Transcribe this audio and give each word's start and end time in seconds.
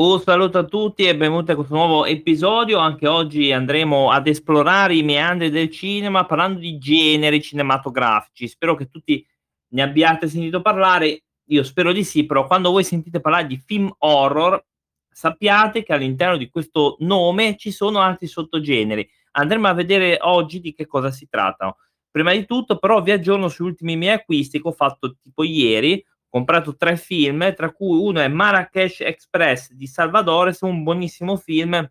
Un 0.00 0.20
saluto 0.20 0.58
a 0.58 0.64
tutti 0.64 1.02
e 1.02 1.16
benvenuti 1.16 1.50
a 1.50 1.56
questo 1.56 1.74
nuovo 1.74 2.04
episodio. 2.04 2.78
Anche 2.78 3.08
oggi 3.08 3.50
andremo 3.50 4.12
ad 4.12 4.28
esplorare 4.28 4.94
i 4.94 5.02
meandri 5.02 5.50
del 5.50 5.72
cinema 5.72 6.24
parlando 6.24 6.60
di 6.60 6.78
generi 6.78 7.42
cinematografici. 7.42 8.46
Spero 8.46 8.76
che 8.76 8.86
tutti 8.86 9.26
ne 9.70 9.82
abbiate 9.82 10.28
sentito 10.28 10.62
parlare. 10.62 11.24
Io 11.46 11.64
spero 11.64 11.90
di 11.90 12.04
sì, 12.04 12.26
però 12.26 12.46
quando 12.46 12.70
voi 12.70 12.84
sentite 12.84 13.18
parlare 13.18 13.48
di 13.48 13.56
film 13.56 13.92
horror, 13.98 14.64
sappiate 15.10 15.82
che 15.82 15.92
all'interno 15.92 16.36
di 16.36 16.48
questo 16.48 16.94
nome 17.00 17.56
ci 17.56 17.72
sono 17.72 17.98
altri 17.98 18.28
sottogeneri. 18.28 19.04
Andremo 19.32 19.66
a 19.66 19.74
vedere 19.74 20.18
oggi 20.20 20.60
di 20.60 20.74
che 20.74 20.86
cosa 20.86 21.10
si 21.10 21.26
tratta. 21.28 21.76
Prima 22.08 22.30
di 22.30 22.46
tutto, 22.46 22.78
però, 22.78 23.02
vi 23.02 23.10
aggiorno 23.10 23.48
sugli 23.48 23.66
ultimi 23.66 23.96
miei 23.96 24.14
acquisti 24.14 24.62
che 24.62 24.68
ho 24.68 24.72
fatto 24.72 25.16
tipo 25.20 25.42
ieri 25.42 26.00
comprato 26.28 26.76
tre 26.76 26.96
film, 26.96 27.54
tra 27.54 27.72
cui 27.72 27.98
uno 27.98 28.20
è 28.20 28.28
Marrakesh 28.28 29.00
Express 29.00 29.72
di 29.72 29.86
Salvador, 29.86 30.50
è 30.50 30.56
un 30.60 30.82
buonissimo 30.82 31.36
film, 31.36 31.90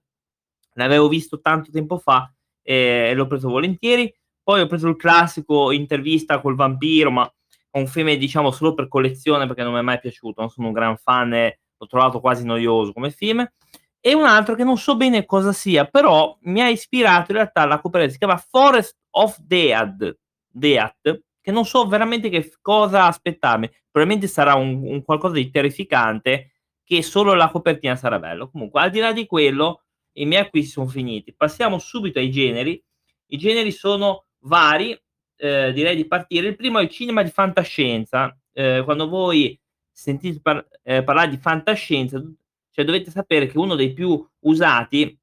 l'avevo 0.74 1.08
visto 1.08 1.40
tanto 1.40 1.72
tempo 1.72 1.98
fa 1.98 2.32
e 2.62 3.14
l'ho 3.14 3.28
preso 3.28 3.50
volentieri. 3.50 4.14
Poi 4.44 4.62
ho 4.62 4.68
preso 4.68 4.88
il 4.88 4.96
classico 4.96 5.72
Intervista 5.72 6.40
col 6.40 6.56
vampiro, 6.56 7.12
ma 7.12 7.30
un 7.72 7.88
film 7.88 8.14
diciamo 8.14 8.52
solo 8.52 8.74
per 8.74 8.88
collezione 8.88 9.46
perché 9.46 9.64
non 9.64 9.74
mi 9.74 9.80
è 9.80 9.82
mai 9.82 10.00
piaciuto, 10.00 10.42
non 10.42 10.50
sono 10.50 10.68
un 10.68 10.74
gran 10.74 10.98
fan, 10.98 11.30
l'ho 11.32 11.88
trovato 11.88 12.20
quasi 12.20 12.46
noioso 12.46 12.94
come 12.94 13.12
film. 13.12 13.46
E 14.00 14.14
un 14.14 14.24
altro 14.24 14.56
che 14.56 14.64
non 14.64 14.78
so 14.78 14.96
bene 14.96 15.26
cosa 15.26 15.52
sia, 15.52 15.86
però 15.86 16.38
mi 16.44 16.62
ha 16.62 16.70
ispirato 16.70 17.32
in 17.32 17.38
realtà 17.38 17.66
la 17.66 17.80
copertina, 17.80 18.12
si 18.12 18.18
chiama 18.18 18.38
Forest 18.38 18.98
of 19.12 19.38
Dead, 19.40 20.18
Death, 20.48 21.24
che 21.48 21.54
non 21.54 21.64
so 21.64 21.88
veramente 21.88 22.28
che 22.28 22.52
cosa 22.62 23.06
aspettarmi. 23.06 23.72
Probabilmente 23.90 24.30
sarà 24.30 24.56
un, 24.56 24.82
un 24.84 25.02
qualcosa 25.02 25.36
di 25.36 25.50
terrificante 25.50 26.52
che 26.84 27.02
solo 27.02 27.34
la 27.36 27.50
copertina 27.50 27.96
sarà 27.96 28.20
bello. 28.20 28.50
Comunque, 28.50 28.82
al 28.82 28.90
di 28.90 29.00
là 29.00 29.14
di 29.14 29.26
quello, 29.26 29.84
i 30.18 30.26
miei 30.26 30.42
acquisti 30.42 30.72
sono 30.72 30.88
finiti. 30.88 31.34
Passiamo 31.34 31.80
subito 31.80 32.20
ai 32.20 32.30
generi. 32.32 32.84
I 33.28 33.38
generi 33.38 33.72
sono 33.72 34.26
vari, 34.40 34.92
eh, 35.38 35.72
direi 35.72 35.96
di 35.96 36.06
partire. 36.06 36.50
Il 36.50 36.58
primo 36.58 36.80
è 36.80 36.84
il 36.84 36.90
cinema 36.90 37.24
di 37.24 37.30
fantascienza. 37.30 38.38
Eh, 38.52 38.82
quando 38.84 39.08
voi 39.08 39.58
sentite 39.90 40.42
par- 40.42 40.68
eh, 40.84 41.02
parlare 41.02 41.30
di 41.30 41.38
fantascienza, 41.38 42.22
cioè 42.72 42.84
dovete 42.84 43.10
sapere 43.10 43.48
che 43.48 43.58
uno 43.58 43.76
dei 43.76 43.94
più 43.94 44.22
usati 44.40 45.18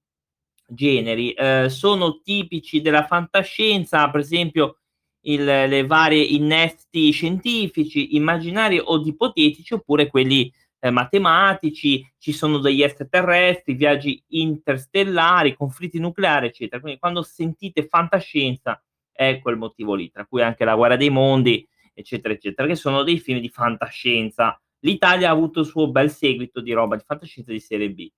generi 0.67 1.33
eh, 1.33 1.69
sono 1.69 2.23
tipici 2.23 2.81
della 2.81 3.05
fantascienza, 3.05 4.09
per 4.09 4.21
esempio 4.21 4.79
il, 5.25 5.45
le 5.45 5.87
varie 5.87 6.23
innesti 6.23 7.11
scientifici, 7.11 8.17
immaginari 8.17 8.81
o 8.83 9.01
ipotetici, 9.01 9.75
oppure 9.75 10.09
quelli 10.09 10.53
eh, 10.81 10.91
matematici, 10.91 12.07
ci 12.19 12.33
sono 12.33 12.59
degli 12.59 12.83
extraterrestri, 12.83 13.75
viaggi 13.75 14.23
interstellari, 14.29 15.57
conflitti 15.57 15.99
nucleari, 15.99 16.49
eccetera. 16.49 16.81
Quindi 16.81 16.99
quando 16.99 17.23
sentite 17.23 17.87
fantascienza, 17.87 18.83
ecco 19.13 19.51
il 19.51 19.57
motivo 19.57 19.95
lì, 19.95 20.11
tra 20.11 20.27
cui 20.27 20.43
anche 20.43 20.65
la 20.65 20.75
guerra 20.75 20.97
dei 20.97 21.11
mondi, 21.11 21.67
eccetera, 21.95 22.35
eccetera, 22.35 22.69
che 22.69 22.75
sono 22.75 23.03
dei 23.03 23.19
film 23.19 23.41
di 23.41 23.49
fantascienza. 23.49 24.61
L'Italia 24.81 25.29
ha 25.29 25.33
avuto 25.33 25.61
il 25.61 25.67
suo 25.67 25.91
bel 25.91 26.11
seguito 26.11 26.61
di 26.61 26.73
roba 26.73 26.97
di 26.97 27.05
fantascienza 27.07 27.51
di 27.51 27.61
serie 27.61 27.91
B. 27.91 28.11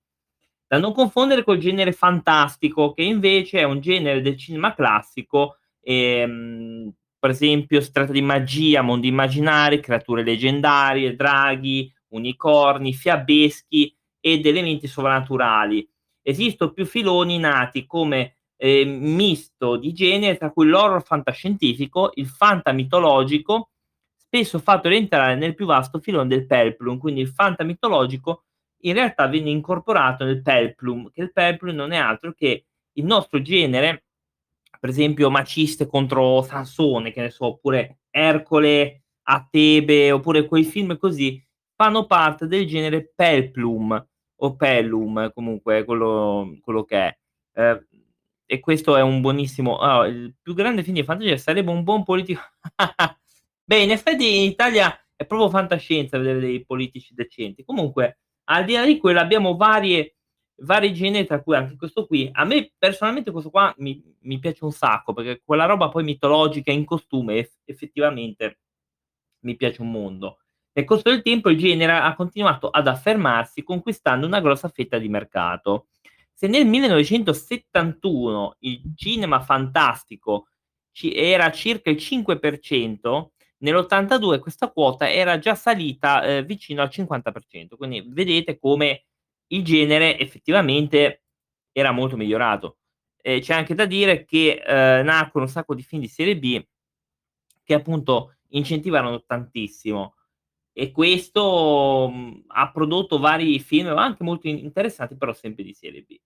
Da 0.67 0.79
non 0.79 0.93
confondere 0.93 1.45
col 1.45 1.59
genere 1.59 1.93
fantastico, 1.93 2.93
che 2.93 3.03
invece 3.03 3.61
è 3.61 3.63
un 3.63 3.81
genere 3.81 4.21
del 4.21 4.37
cinema 4.37 4.75
classico 4.75 5.59
Ehm, 5.89 6.93
per 7.19 7.31
esempio, 7.31 7.81
si 7.81 7.93
tratta 7.93 8.13
di 8.13 8.21
magia, 8.23 8.83
mondi 8.83 9.07
immaginari, 9.07 9.81
creature 9.81 10.25
leggendarie, 10.25 11.15
draghi, 11.15 11.93
unicorni, 12.09 12.93
fiabeschi 12.93 13.97
ed 14.21 14.47
elementi 14.47 14.89
sovrannaturali. 14.89 15.89
Esistono 16.23 16.73
più 16.73 16.85
filoni 16.85 17.39
nati 17.39 17.87
come 17.87 18.39
eh, 18.57 18.85
misto 18.85 19.77
di 19.77 19.93
generi, 19.93 20.37
tra 20.39 20.51
cui 20.51 20.67
l'horror 20.67 21.05
fantascientifico, 21.05 22.11
il 22.15 22.27
fantamitologico, 22.27 23.71
spesso 24.17 24.59
fatto 24.59 24.89
rientrare 24.89 25.37
nel 25.37 25.55
più 25.55 25.67
vasto 25.67 26.01
filone 26.01 26.27
del 26.27 26.47
Pelplum, 26.47 26.99
quindi 26.99 27.21
il 27.21 27.29
fantamitologico 27.29 28.43
in 28.83 28.95
realtà 28.95 29.27
viene 29.27 29.51
incorporato 29.51 30.25
nel 30.25 30.43
Pelplum, 30.43 31.11
che 31.13 31.23
il 31.23 31.33
Pelplum 31.33 31.75
non 31.75 31.93
è 31.93 31.97
altro 31.97 32.33
che 32.33 32.67
il 32.93 33.05
nostro 33.05 33.41
genere 33.41 34.06
per 34.79 34.91
esempio 34.91 35.31
Maciste 35.31 35.87
contro 35.87 36.43
Sansone, 36.43 37.13
che 37.13 37.21
ne 37.21 37.31
so, 37.31 37.47
oppure 37.47 38.01
Ercole 38.11 39.03
a 39.25 39.47
Tebe, 39.51 40.13
oppure 40.13 40.47
quei 40.47 40.65
film 40.65 40.97
così, 40.97 41.43
fanno 41.75 42.07
parte 42.07 42.47
del 42.47 42.67
genere 42.67 43.13
Pelplum 43.15 44.07
o 44.37 44.57
Pellum, 44.57 45.33
comunque 45.33 45.85
quello, 45.85 46.57
quello 46.63 46.85
che 46.85 46.97
è. 46.97 47.19
Eh, 47.55 47.87
e 48.47 48.61
questo 48.61 48.97
è 48.97 49.03
un 49.03 49.21
buonissimo. 49.21 49.73
Oh, 49.73 50.07
il 50.07 50.35
più 50.41 50.55
grande 50.55 50.83
film 50.83 50.97
di 50.97 51.03
fantasia 51.03 51.37
sarebbe 51.37 51.71
un 51.71 51.83
buon 51.83 52.05
politico. 52.05 52.41
Beh, 53.65 53.83
in 53.83 53.91
effetti 53.91 54.37
in 54.37 54.43
Italia 54.51 54.97
è 55.17 55.27
proprio 55.27 55.51
fantascienza 55.51 56.19
vedere 56.19 56.41
dei 56.41 56.65
politici 56.65 57.15
decenti. 57.15 57.65
Comunque, 57.65 58.21
al 58.45 58.65
di 58.65 58.75
là 58.75 58.85
di 58.85 58.99
quello, 58.99 59.19
abbiamo 59.19 59.57
varie 59.57 60.16
vari 60.59 60.93
generi, 60.93 61.27
tra 61.27 61.43
cui 61.43 61.57
anche 61.57 61.77
questo 61.77 62.07
qui. 62.07 62.29
A 62.33 62.45
me 62.45 62.73
personalmente 62.77 63.31
questo 63.31 63.51
qua 63.51 63.75
mi, 63.79 64.03
mi 64.21 64.39
piace 64.39 64.65
un 64.65 64.73
sacco, 64.73 65.13
perché 65.13 65.43
quella 65.45 65.67
roba 65.67 65.89
poi 65.89 66.05
mitologica 66.05 66.71
in 66.71 66.85
costume 66.85 67.37
eff- 67.37 67.59
effettivamente 67.65 68.61
mi 69.41 69.57
piace 69.57 69.83
un 69.83 69.91
mondo. 69.91 70.39
Nel 70.73 70.85
corso 70.85 71.09
del 71.09 71.23
tempo 71.23 71.49
il 71.49 71.59
genere 71.59 71.93
ha 71.93 72.15
continuato 72.15 72.69
ad 72.69 72.87
affermarsi, 72.87 73.63
conquistando 73.63 74.27
una 74.27 74.41
grossa 74.41 74.69
fetta 74.69 74.99
di 74.99 75.09
mercato. 75.09 75.89
Se 76.33 76.47
nel 76.49 76.67
1971 76.67 78.57
il 78.61 78.83
cinema 78.95 79.41
fantastico 79.41 80.49
era 81.01 81.51
circa 81.51 81.89
il 81.89 81.97
5%, 81.97 83.27
nell'82 83.59 84.39
questa 84.39 84.71
quota 84.71 85.11
era 85.11 85.39
già 85.39 85.55
salita 85.55 86.23
eh, 86.23 86.43
vicino 86.45 86.83
al 86.83 86.91
50%. 86.93 87.77
Quindi 87.77 88.05
vedete 88.07 88.59
come 88.59 89.05
il 89.49 89.65
genere 89.65 90.19
effettivamente 90.19 91.23
era 91.73 91.93
molto 91.93 92.17
migliorato. 92.17 92.79
Eh, 93.21 93.41
c'è 93.41 93.55
anche 93.55 93.75
da 93.75 93.87
dire 93.87 94.25
che 94.25 94.63
eh, 94.65 95.03
nacquero 95.03 95.47
un 95.47 95.51
sacco 95.51 95.75
di 95.75 95.83
film 95.83 96.01
di 96.01 96.09
serie 96.09 96.39
B 96.39 96.65
che 97.65 97.75
appunto 97.75 98.37
incentivano 98.51 99.25
tantissimo 99.25 100.15
e 100.73 100.93
questo 100.93 102.09
mh, 102.09 102.45
ha 102.49 102.71
prodotto 102.71 103.19
vari 103.19 103.59
film 103.59 103.89
anche 103.97 104.23
molto 104.23 104.47
interessanti 104.47 105.17
però 105.17 105.33
sempre 105.33 105.65
di 105.65 105.73
serie 105.73 106.03
B. 106.03 106.17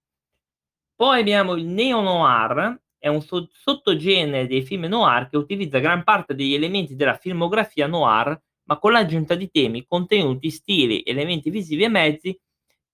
Poi 0.95 1.21
abbiamo 1.21 1.55
il 1.55 1.65
neo 1.65 2.03
noir, 2.03 2.79
è 2.99 3.09
un 3.09 3.23
so- 3.23 3.49
sottogenere 3.51 4.47
dei 4.47 4.63
film 4.63 4.85
noir 4.85 5.31
che 5.31 5.39
utilizza 5.39 5.79
gran 5.79 6.05
parte 6.05 6.35
degli 6.35 6.53
elementi 6.53 6.95
della 6.95 7.15
filmografia 7.15 7.87
noir 7.87 8.39
ma 8.65 8.79
con 8.79 8.93
l'aggiunta 8.93 9.35
di 9.35 9.51
temi, 9.51 9.85
contenuti, 9.87 10.51
stili, 10.51 11.03
elementi 11.05 11.51
visivi 11.51 11.85
e 11.85 11.89
mezzi 11.89 12.39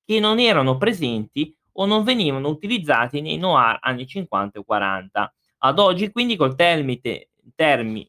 che 0.06 0.20
non 0.20 0.38
erano 0.38 0.78
presenti 0.78 1.54
o 1.78 1.86
non 1.86 2.04
venivano 2.04 2.48
utilizzati 2.48 3.20
nei 3.20 3.36
noir 3.38 3.78
anni 3.80 4.06
50 4.06 4.60
o 4.60 4.64
40. 4.64 5.34
Ad 5.58 5.78
oggi, 5.78 6.10
quindi, 6.12 6.36
col 6.36 6.54
termine, 6.54 7.28
termine 7.54 8.08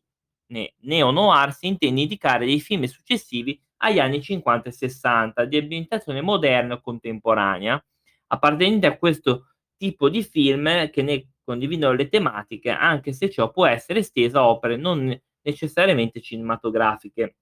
neo-noir 0.82 1.54
si 1.54 1.68
intende 1.68 2.02
indicare 2.02 2.46
dei 2.46 2.62
film 2.62 2.86
successivi 2.86 3.60
agli 3.78 4.00
anni 4.00 4.22
50 4.22 4.70
e 4.70 4.72
60 4.72 5.46
di 5.46 5.58
ambientazione 5.58 6.22
moderna 6.22 6.76
o 6.76 6.82
contemporanea, 6.82 7.84
appartenenti 8.28 8.86
a 8.86 8.98
questo 8.98 9.48
tipo 9.78 10.10
di 10.10 10.24
film 10.24 10.90
che 10.90 11.02
ne 11.02 11.28
condividono 11.44 11.94
le 11.94 12.10
tematiche, 12.10 12.70
anche 12.72 13.14
se 13.14 13.30
ciò 13.30 13.52
può 13.52 13.66
essere 13.66 14.00
esteso 14.00 14.40
a 14.40 14.48
opere 14.50 14.78
non 14.78 15.18
necessariamente 15.42 16.22
cinematografiche. 16.22 17.36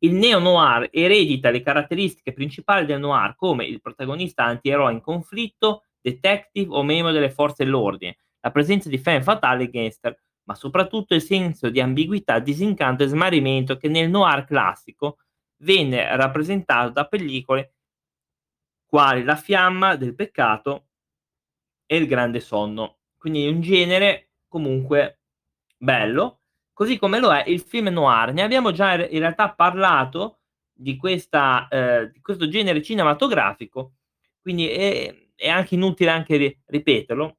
Il 0.00 0.14
neo-noir 0.14 0.88
eredita 0.92 1.50
le 1.50 1.60
caratteristiche 1.60 2.32
principali 2.32 2.86
del 2.86 3.00
noir 3.00 3.34
come 3.34 3.64
il 3.66 3.80
protagonista 3.80 4.44
antieroe 4.44 4.92
in 4.92 5.00
conflitto, 5.00 5.84
detective 6.00 6.72
o 6.74 6.82
membro 6.82 7.10
delle 7.10 7.30
forze 7.30 7.64
dell'ordine, 7.64 8.18
la 8.40 8.50
presenza 8.50 8.88
di 8.88 8.98
femme 8.98 9.22
fatale 9.22 9.64
e 9.64 9.70
gangster, 9.70 10.16
ma 10.44 10.54
soprattutto 10.54 11.14
il 11.14 11.20
senso 11.22 11.68
di 11.68 11.80
ambiguità, 11.80 12.38
disincanto 12.38 13.02
e 13.02 13.08
smarrimento 13.08 13.76
che 13.76 13.88
nel 13.88 14.08
noir 14.08 14.44
classico 14.44 15.18
venne 15.58 16.16
rappresentato 16.16 16.90
da 16.90 17.06
pellicole 17.06 17.74
quali 18.86 19.22
La 19.22 19.36
fiamma 19.36 19.96
del 19.96 20.14
peccato 20.14 20.86
e 21.84 21.96
Il 21.96 22.06
grande 22.06 22.40
sonno. 22.40 22.98
Quindi 23.18 23.46
un 23.48 23.60
genere 23.60 24.30
comunque 24.48 25.20
bello, 25.76 26.37
così 26.78 26.96
come 26.96 27.18
lo 27.18 27.34
è 27.34 27.42
il 27.48 27.60
film 27.60 27.88
noir. 27.88 28.32
Ne 28.32 28.42
abbiamo 28.42 28.70
già 28.70 28.94
in 28.94 29.18
realtà 29.18 29.52
parlato 29.52 30.38
di, 30.72 30.96
questa, 30.96 31.66
eh, 31.66 32.08
di 32.12 32.20
questo 32.20 32.48
genere 32.48 32.80
cinematografico, 32.82 33.94
quindi 34.40 34.68
è, 34.68 35.12
è 35.34 35.48
anche 35.48 35.74
inutile 35.74 36.10
anche 36.10 36.60
ripeterlo. 36.64 37.36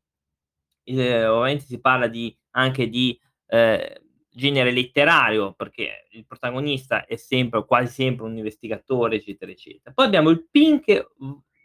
Eh, 0.84 1.26
ovviamente 1.26 1.64
si 1.64 1.80
parla 1.80 2.08
di, 2.08 2.38
anche 2.52 2.90
di 2.90 3.18
eh, 3.48 4.02
genere 4.30 4.72
letterario, 4.72 5.54
perché 5.54 6.08
il 6.10 6.26
protagonista 6.26 7.06
è 7.06 7.16
sempre, 7.16 7.64
quasi 7.66 7.94
sempre 7.94 8.26
un 8.26 8.36
investigatore, 8.36 9.16
eccetera, 9.16 9.50
eccetera. 9.50 9.94
Poi 9.94 10.06
abbiamo 10.06 10.32
il 10.32 10.50
pink 10.52 11.14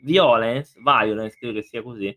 violence, 0.05 0.79
violence, 0.81 1.37
credo 1.37 1.55
che 1.55 1.63
sia 1.63 1.83
così. 1.83 2.17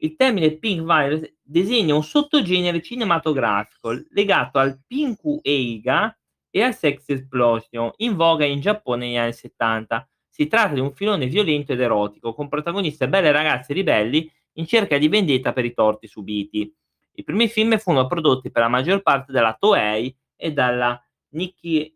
Il 0.00 0.14
termine 0.14 0.56
pink 0.56 0.82
violence 0.82 1.38
designa 1.42 1.94
un 1.94 2.04
sottogenere 2.04 2.80
cinematografico 2.80 4.00
legato 4.10 4.58
al 4.58 4.80
pinku 4.86 5.40
eiga 5.42 6.16
e 6.50 6.62
al 6.62 6.74
sex 6.74 7.08
explosion, 7.08 7.90
in 7.96 8.14
voga 8.14 8.44
in 8.44 8.60
Giappone 8.60 9.06
negli 9.06 9.16
anni 9.16 9.32
70. 9.32 10.08
Si 10.28 10.46
tratta 10.46 10.74
di 10.74 10.80
un 10.80 10.92
filone 10.92 11.26
violento 11.26 11.72
ed 11.72 11.80
erotico, 11.80 12.32
con 12.32 12.48
protagoniste 12.48 13.08
belle 13.08 13.32
ragazze 13.32 13.72
ribelli 13.72 14.30
in 14.52 14.66
cerca 14.66 14.98
di 14.98 15.08
vendetta 15.08 15.52
per 15.52 15.64
i 15.64 15.74
torti 15.74 16.06
subiti. 16.06 16.72
I 17.12 17.24
primi 17.24 17.48
film 17.48 17.76
furono 17.78 18.06
prodotti 18.06 18.50
per 18.52 18.62
la 18.62 18.68
maggior 18.68 19.02
parte 19.02 19.32
dalla 19.32 19.56
Toei 19.58 20.16
e 20.36 20.52
dalla 20.52 21.00
Nikki, 21.30 21.92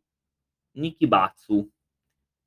Nikibatsu. 0.73 1.71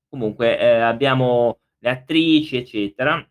Comunque 0.09 0.59
eh, 0.59 0.79
abbiamo 0.81 1.59
le 1.77 1.89
attrici, 1.89 2.57
eccetera. 2.57 3.25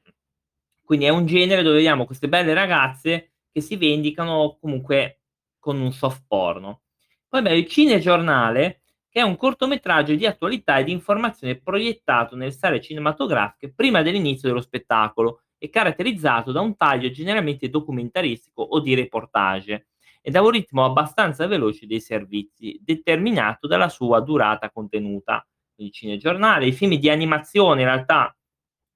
Quindi 0.84 1.06
è 1.06 1.08
un 1.08 1.26
genere 1.26 1.62
dove 1.62 1.76
vediamo 1.76 2.04
queste 2.04 2.28
belle 2.28 2.52
ragazze 2.52 3.32
che 3.50 3.60
si 3.60 3.76
vendicano 3.76 4.58
comunque 4.60 5.20
con 5.58 5.80
un 5.80 5.92
soft 5.92 6.24
porno. 6.26 6.82
Poi 7.26 7.40
abbiamo 7.40 7.58
il 7.58 7.66
cinegiornale, 7.66 8.82
che 9.08 9.20
è 9.20 9.22
un 9.22 9.36
cortometraggio 9.36 10.14
di 10.14 10.26
attualità 10.26 10.78
e 10.78 10.84
di 10.84 10.92
informazione 10.92 11.60
proiettato 11.60 12.36
nelle 12.36 12.50
sale 12.50 12.80
cinematografiche 12.80 13.72
prima 13.72 14.02
dell'inizio 14.02 14.48
dello 14.48 14.60
spettacolo 14.60 15.42
e 15.56 15.70
caratterizzato 15.70 16.52
da 16.52 16.60
un 16.60 16.76
taglio 16.76 17.10
generalmente 17.10 17.70
documentaristico 17.70 18.60
o 18.62 18.80
di 18.80 18.94
reportage 18.94 19.88
e 20.20 20.30
da 20.30 20.42
un 20.42 20.50
ritmo 20.50 20.84
abbastanza 20.84 21.46
veloce 21.46 21.86
dei 21.86 22.00
servizi, 22.00 22.78
determinato 22.82 23.66
dalla 23.66 23.88
sua 23.88 24.20
durata 24.20 24.70
contenuta. 24.70 25.46
Il 25.76 25.90
cinegiornale, 25.90 26.66
i 26.66 26.72
film 26.72 26.94
di 26.94 27.08
animazione, 27.08 27.80
in 27.80 27.86
realtà 27.86 28.36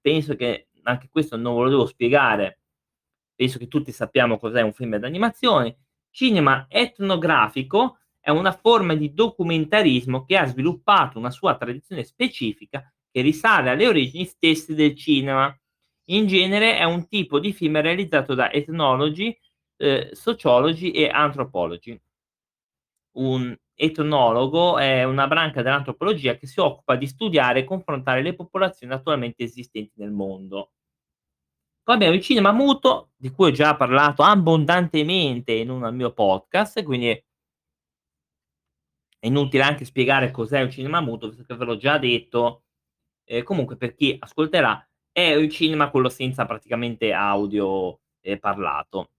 penso 0.01 0.37
che 0.37 0.68
anche 0.83 1.09
questo 1.11 1.37
non 1.37 1.57
ve 1.57 1.63
lo 1.65 1.69
devo 1.71 1.87
spiegare, 1.87 2.61
penso 3.35 3.59
che 3.59 3.69
tutti 3.69 3.93
sappiamo 3.93 4.39
cos'è 4.39 4.63
un 4.63 4.73
film 4.73 4.97
d'animazione. 4.97 5.77
Cinema 6.11 6.67
etnografico 6.69 7.99
è 8.19 8.31
una 8.31 8.53
forma 8.53 8.95
di 8.95 9.15
documentarismo 9.15 10.25
che 10.25 10.37
ha 10.37 10.47
sviluppato 10.47 11.19
una 11.19 11.31
sua 11.31 11.57
tradizione 11.57 12.05
specifica 12.05 12.93
che 13.11 13.21
risale 13.21 13.71
alle 13.71 13.87
origini 13.87 14.25
stesse 14.25 14.75
del 14.75 14.95
cinema. 14.97 15.57
In 16.11 16.27
genere 16.27 16.79
è 16.79 16.85
un 16.85 17.07
tipo 17.09 17.39
di 17.39 17.53
film 17.53 17.81
realizzato 17.81 18.35
da 18.35 18.51
etnologi, 18.51 19.37
eh, 19.77 20.11
sociologi 20.13 20.91
e 20.91 21.09
antropologi. 21.09 22.01
Un 23.19 23.57
etnologo 23.81 24.77
è 24.77 25.05
una 25.05 25.29
branca 25.29 25.63
dell'antropologia 25.63 26.37
che 26.37 26.49
si 26.49 26.59
occupa 26.59 26.97
di 26.97 27.07
studiare 27.07 27.61
e 27.61 27.65
confrontare 27.65 28.23
le 28.23 28.35
popolazioni 28.35 28.93
attualmente 28.93 29.45
esistenti 29.45 29.93
nel 29.95 30.11
mondo. 30.11 30.73
Poi 31.85 31.95
abbiamo 31.95 32.15
il 32.15 32.21
cinema 32.21 32.51
muto, 32.53 33.11
di 33.17 33.31
cui 33.31 33.49
ho 33.49 33.51
già 33.53 33.77
parlato 33.77 34.23
abbondantemente 34.23 35.53
in 35.53 35.71
un 35.71 35.89
mio 35.95 36.13
podcast, 36.13 36.83
quindi 36.83 37.09
è 39.21 39.27
inutile 39.27 39.63
anche 39.63 39.85
spiegare 39.85 40.31
cos'è 40.31 40.61
il 40.61 40.71
cinema 40.71 41.01
muto, 41.01 41.31
che 41.31 41.55
ve 41.55 41.65
l'ho 41.65 41.77
già 41.77 41.99
detto. 41.99 42.65
Eh, 43.25 43.43
comunque, 43.43 43.77
per 43.77 43.95
chi 43.95 44.17
ascolterà, 44.19 44.87
è 45.13 45.23
il 45.23 45.49
cinema 45.51 45.91
quello 45.91 46.09
senza 46.09 46.45
praticamente 46.47 47.13
audio 47.13 48.01
eh, 48.21 48.39
parlato. 48.39 49.13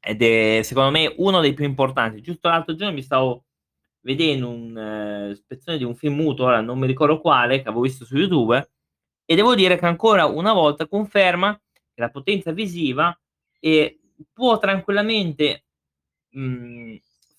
Ed 0.00 0.22
è, 0.22 0.62
secondo 0.62 0.90
me, 0.90 1.12
uno 1.18 1.40
dei 1.40 1.54
più 1.54 1.64
importanti. 1.64 2.20
Giusto 2.22 2.48
l'altro 2.48 2.74
giorno 2.74 2.94
mi 2.94 3.02
stavo 3.02 3.44
vedendo 4.04 4.50
una 4.50 5.28
uh, 5.28 5.34
spezzone 5.34 5.78
di 5.78 5.84
un 5.84 5.96
film 5.96 6.14
muto, 6.14 6.44
ora 6.44 6.60
non 6.60 6.78
mi 6.78 6.86
ricordo 6.86 7.20
quale, 7.20 7.62
che 7.62 7.68
avevo 7.68 7.82
visto 7.82 8.04
su 8.04 8.16
YouTube, 8.16 8.70
e 9.24 9.34
devo 9.34 9.54
dire 9.54 9.78
che 9.78 9.86
ancora 9.86 10.26
una 10.26 10.52
volta 10.52 10.86
conferma 10.86 11.58
che 11.92 12.00
la 12.00 12.10
potenza 12.10 12.52
visiva 12.52 13.18
eh, 13.60 13.98
può 14.32 14.58
tranquillamente 14.58 15.64
mh, 16.30 16.40
mm, 16.40 16.96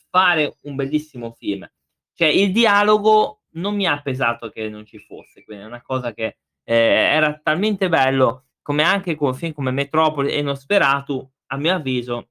fare 0.09 0.57
un 0.61 0.75
bellissimo 0.75 1.31
film. 1.37 1.69
Cioè, 2.13 2.27
il 2.27 2.51
dialogo 2.51 3.41
non 3.51 3.75
mi 3.75 3.85
ha 3.85 4.01
pesato 4.01 4.49
che 4.49 4.67
non 4.67 4.85
ci 4.85 4.97
fosse, 4.99 5.43
quindi 5.43 5.63
è 5.63 5.67
una 5.67 5.81
cosa 5.81 6.13
che 6.13 6.37
eh, 6.63 6.75
era 6.75 7.39
talmente 7.41 7.89
bello, 7.89 8.47
come 8.61 8.81
anche 8.83 9.15
con 9.15 9.35
film 9.35 9.53
come 9.53 9.71
Metropoli 9.71 10.31
e 10.31 10.41
Nosferatu, 10.41 11.29
a 11.47 11.57
mio 11.57 11.75
avviso, 11.75 12.29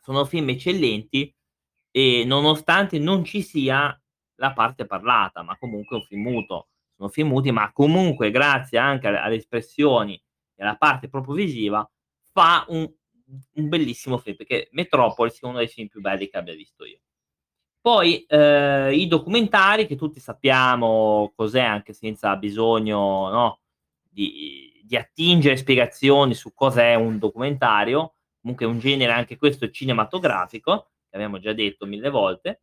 sono 0.00 0.24
film 0.24 0.48
eccellenti 0.48 1.32
e 1.96 2.24
nonostante 2.26 2.98
non 2.98 3.22
ci 3.22 3.40
sia 3.40 3.96
la 4.38 4.52
parte 4.52 4.84
parlata, 4.84 5.42
ma 5.42 5.56
comunque 5.56 5.94
un 5.94 6.02
film 6.02 6.22
muto, 6.22 6.70
sono 6.96 7.08
film 7.08 7.28
muti, 7.28 7.52
ma 7.52 7.70
comunque 7.70 8.32
grazie 8.32 8.78
anche 8.78 9.06
alle, 9.06 9.18
alle 9.18 9.36
espressioni 9.36 10.20
e 10.56 10.62
alla 10.64 10.74
parte 10.74 11.08
proprio 11.08 11.36
visiva, 11.36 11.88
fa 12.32 12.64
un, 12.66 12.92
un 13.52 13.68
bellissimo 13.68 14.18
film, 14.18 14.34
perché 14.34 14.68
Metropolis 14.72 15.40
è 15.40 15.44
uno 15.46 15.58
dei 15.58 15.68
film 15.68 15.86
più 15.86 16.00
belli 16.00 16.28
che 16.28 16.36
abbia 16.36 16.56
visto 16.56 16.84
io. 16.84 16.98
Poi 17.80 18.24
eh, 18.24 18.92
i 18.92 19.06
documentari, 19.06 19.86
che 19.86 19.94
tutti 19.94 20.18
sappiamo 20.18 21.32
cos'è, 21.36 21.60
anche 21.60 21.92
senza 21.92 22.34
bisogno 22.34 23.28
no, 23.28 23.60
di, 24.00 24.82
di, 24.82 24.96
attingere 24.96 25.56
spiegazioni 25.56 26.34
su 26.34 26.52
cos'è 26.54 26.96
un 26.96 27.18
documentario, 27.20 28.14
comunque 28.40 28.66
è 28.66 28.68
un 28.68 28.80
genere 28.80 29.12
anche 29.12 29.36
questo 29.36 29.70
cinematografico, 29.70 30.88
che 31.14 31.20
abbiamo 31.20 31.38
già 31.38 31.52
detto 31.52 31.86
mille 31.86 32.10
volte. 32.10 32.62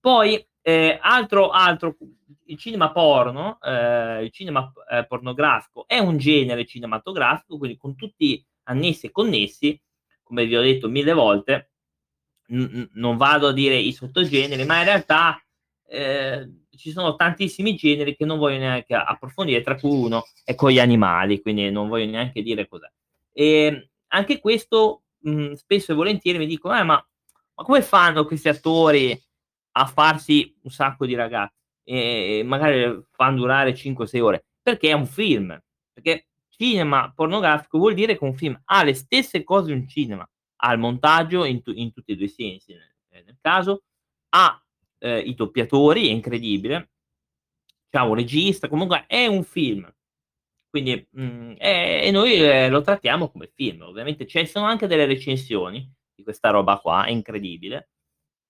Poi 0.00 0.44
eh, 0.62 0.98
altro, 1.00 1.50
altro, 1.50 1.96
il 2.46 2.56
cinema 2.56 2.90
porno, 2.90 3.58
eh, 3.60 4.24
il 4.24 4.30
cinema 4.30 4.72
eh, 4.90 5.06
pornografico 5.06 5.86
è 5.86 5.98
un 5.98 6.16
genere 6.16 6.64
cinematografico, 6.64 7.58
quindi 7.58 7.76
con 7.76 7.94
tutti 7.94 8.44
annessi 8.64 9.06
e 9.06 9.10
connessi, 9.10 9.80
come 10.22 10.46
vi 10.46 10.56
ho 10.56 10.62
detto 10.62 10.88
mille 10.88 11.12
volte, 11.12 11.72
n- 12.48 12.88
non 12.94 13.16
vado 13.18 13.48
a 13.48 13.52
dire 13.52 13.76
i 13.76 13.92
sottogeneri, 13.92 14.64
ma 14.64 14.78
in 14.78 14.84
realtà 14.84 15.40
eh, 15.86 16.50
ci 16.74 16.90
sono 16.92 17.14
tantissimi 17.14 17.74
generi 17.74 18.16
che 18.16 18.24
non 18.24 18.38
voglio 18.38 18.58
neanche 18.58 18.94
approfondire, 18.94 19.60
tra 19.60 19.76
cui 19.76 19.90
uno 19.90 20.24
è 20.44 20.54
con 20.54 20.70
gli 20.70 20.80
animali, 20.80 21.42
quindi 21.42 21.70
non 21.70 21.88
voglio 21.88 22.10
neanche 22.10 22.42
dire 22.42 22.66
cos'è. 22.66 22.90
E 23.32 23.90
anche 24.08 24.40
questo 24.40 25.02
mh, 25.18 25.52
spesso 25.52 25.92
e 25.92 25.94
volentieri 25.94 26.38
mi 26.38 26.46
dicono, 26.46 26.78
eh, 26.78 26.82
ma, 26.82 27.06
ma, 27.54 27.64
come 27.64 27.82
fanno 27.82 28.24
questi 28.24 28.48
attori 28.48 29.18
a 29.72 29.86
farsi 29.86 30.54
un 30.62 30.70
sacco 30.70 31.06
di 31.06 31.14
ragazzi? 31.14 31.54
E 31.84 32.42
magari 32.44 33.04
fanno 33.10 33.36
durare 33.36 33.74
5-6 33.74 34.20
ore? 34.20 34.44
Perché 34.62 34.90
è 34.90 34.92
un 34.92 35.06
film, 35.06 35.58
perché 35.92 36.28
cinema 36.48 37.12
pornografico 37.14 37.78
vuol 37.78 37.94
dire 37.94 38.16
che 38.16 38.24
un 38.24 38.34
film 38.34 38.60
ha 38.66 38.84
le 38.84 38.94
stesse 38.94 39.42
cose 39.42 39.66
di 39.66 39.72
un 39.72 39.88
cinema, 39.88 40.28
ha 40.56 40.72
il 40.72 40.78
montaggio 40.78 41.44
in, 41.44 41.62
tu- 41.62 41.72
in 41.74 41.92
tutti 41.92 42.12
e 42.12 42.16
due 42.16 42.26
i 42.26 42.28
sensi. 42.28 42.72
Nel, 42.72 42.94
eh, 43.10 43.22
nel 43.24 43.38
caso, 43.40 43.82
ha 44.30 44.62
eh, 44.98 45.18
i 45.18 45.34
doppiatori, 45.34 46.08
è 46.08 46.12
incredibile, 46.12 46.90
c'è 47.90 48.00
un 48.00 48.14
regista, 48.14 48.68
comunque 48.68 49.06
è 49.06 49.26
un 49.26 49.42
film. 49.42 49.92
Quindi, 50.70 51.06
mh, 51.10 51.22
mm, 51.22 51.52
e, 51.58 52.00
e 52.04 52.10
noi 52.10 52.34
eh, 52.34 52.68
lo 52.68 52.80
trattiamo 52.80 53.30
come 53.30 53.50
film. 53.52 53.82
Ovviamente 53.82 54.26
ci 54.26 54.46
sono 54.46 54.66
anche 54.66 54.86
delle 54.86 55.06
recensioni 55.06 55.90
di 56.14 56.22
questa 56.22 56.50
roba 56.50 56.78
qua, 56.78 57.04
è 57.04 57.10
incredibile. 57.10 57.90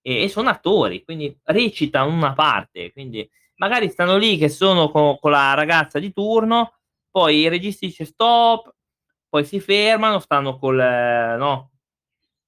E, 0.03 0.25
e 0.25 0.29
sono 0.29 0.49
attori, 0.49 1.05
quindi 1.05 1.37
recitano 1.45 2.11
una 2.13 2.33
parte. 2.35 2.93
Quindi 2.93 3.29
magari 3.57 3.89
stanno 3.91 4.17
lì 4.17 4.37
che 4.37 4.49
sono 4.49 4.91
con, 4.91 5.19
con 5.19 5.31
la 5.31 5.55
ragazza 5.55 5.99
di 5.99 6.13
turno, 6.13 6.79
poi 7.11 7.43
il 7.43 7.51
regista 7.51 7.87
dice 7.87 8.05
stop, 8.05 8.75
poi 9.29 9.45
si 9.45 9.61
fermano, 9.61 10.19
stanno 10.19 10.59
col, 10.59 10.81
eh, 10.81 11.37
no, 11.37 11.73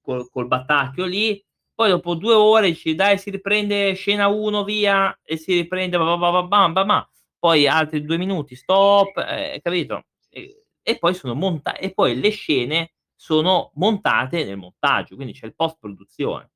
col, 0.01 0.29
col 0.29 0.47
battacchio 0.47 1.05
lì, 1.05 1.43
poi 1.73 1.89
dopo 1.89 2.15
due 2.15 2.33
ore 2.33 2.67
dici 2.67 2.95
dai 2.95 3.17
si 3.17 3.29
riprende 3.29 3.93
scena 3.95 4.27
1 4.27 4.63
via 4.63 5.17
e 5.23 5.37
si 5.37 5.53
riprende 5.53 5.97
bam, 5.97 6.19
bam, 6.19 6.47
bam, 6.47 6.73
bam, 6.73 7.07
poi 7.37 7.67
altri 7.67 8.03
due 8.03 8.17
minuti 8.17 8.55
stop, 8.55 9.17
eh, 9.17 9.59
capito? 9.61 10.05
E, 10.29 10.63
e, 10.81 10.97
poi 10.97 11.13
sono 11.13 11.33
montate 11.35 11.79
e 11.79 11.93
poi 11.93 12.19
le 12.19 12.29
scene 12.29 12.93
sono 13.15 13.71
montate 13.75 14.43
nel 14.43 14.57
montaggio, 14.57 15.15
quindi 15.15 15.33
c'è 15.33 15.45
il 15.45 15.55
post 15.55 15.77
produzione. 15.79 16.51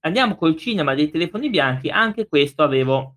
Andiamo 0.00 0.36
col 0.36 0.56
cinema 0.56 0.94
dei 0.94 1.10
telefoni 1.10 1.48
bianchi, 1.48 1.88
anche 1.88 2.26
questo 2.26 2.62
avevo 2.62 3.16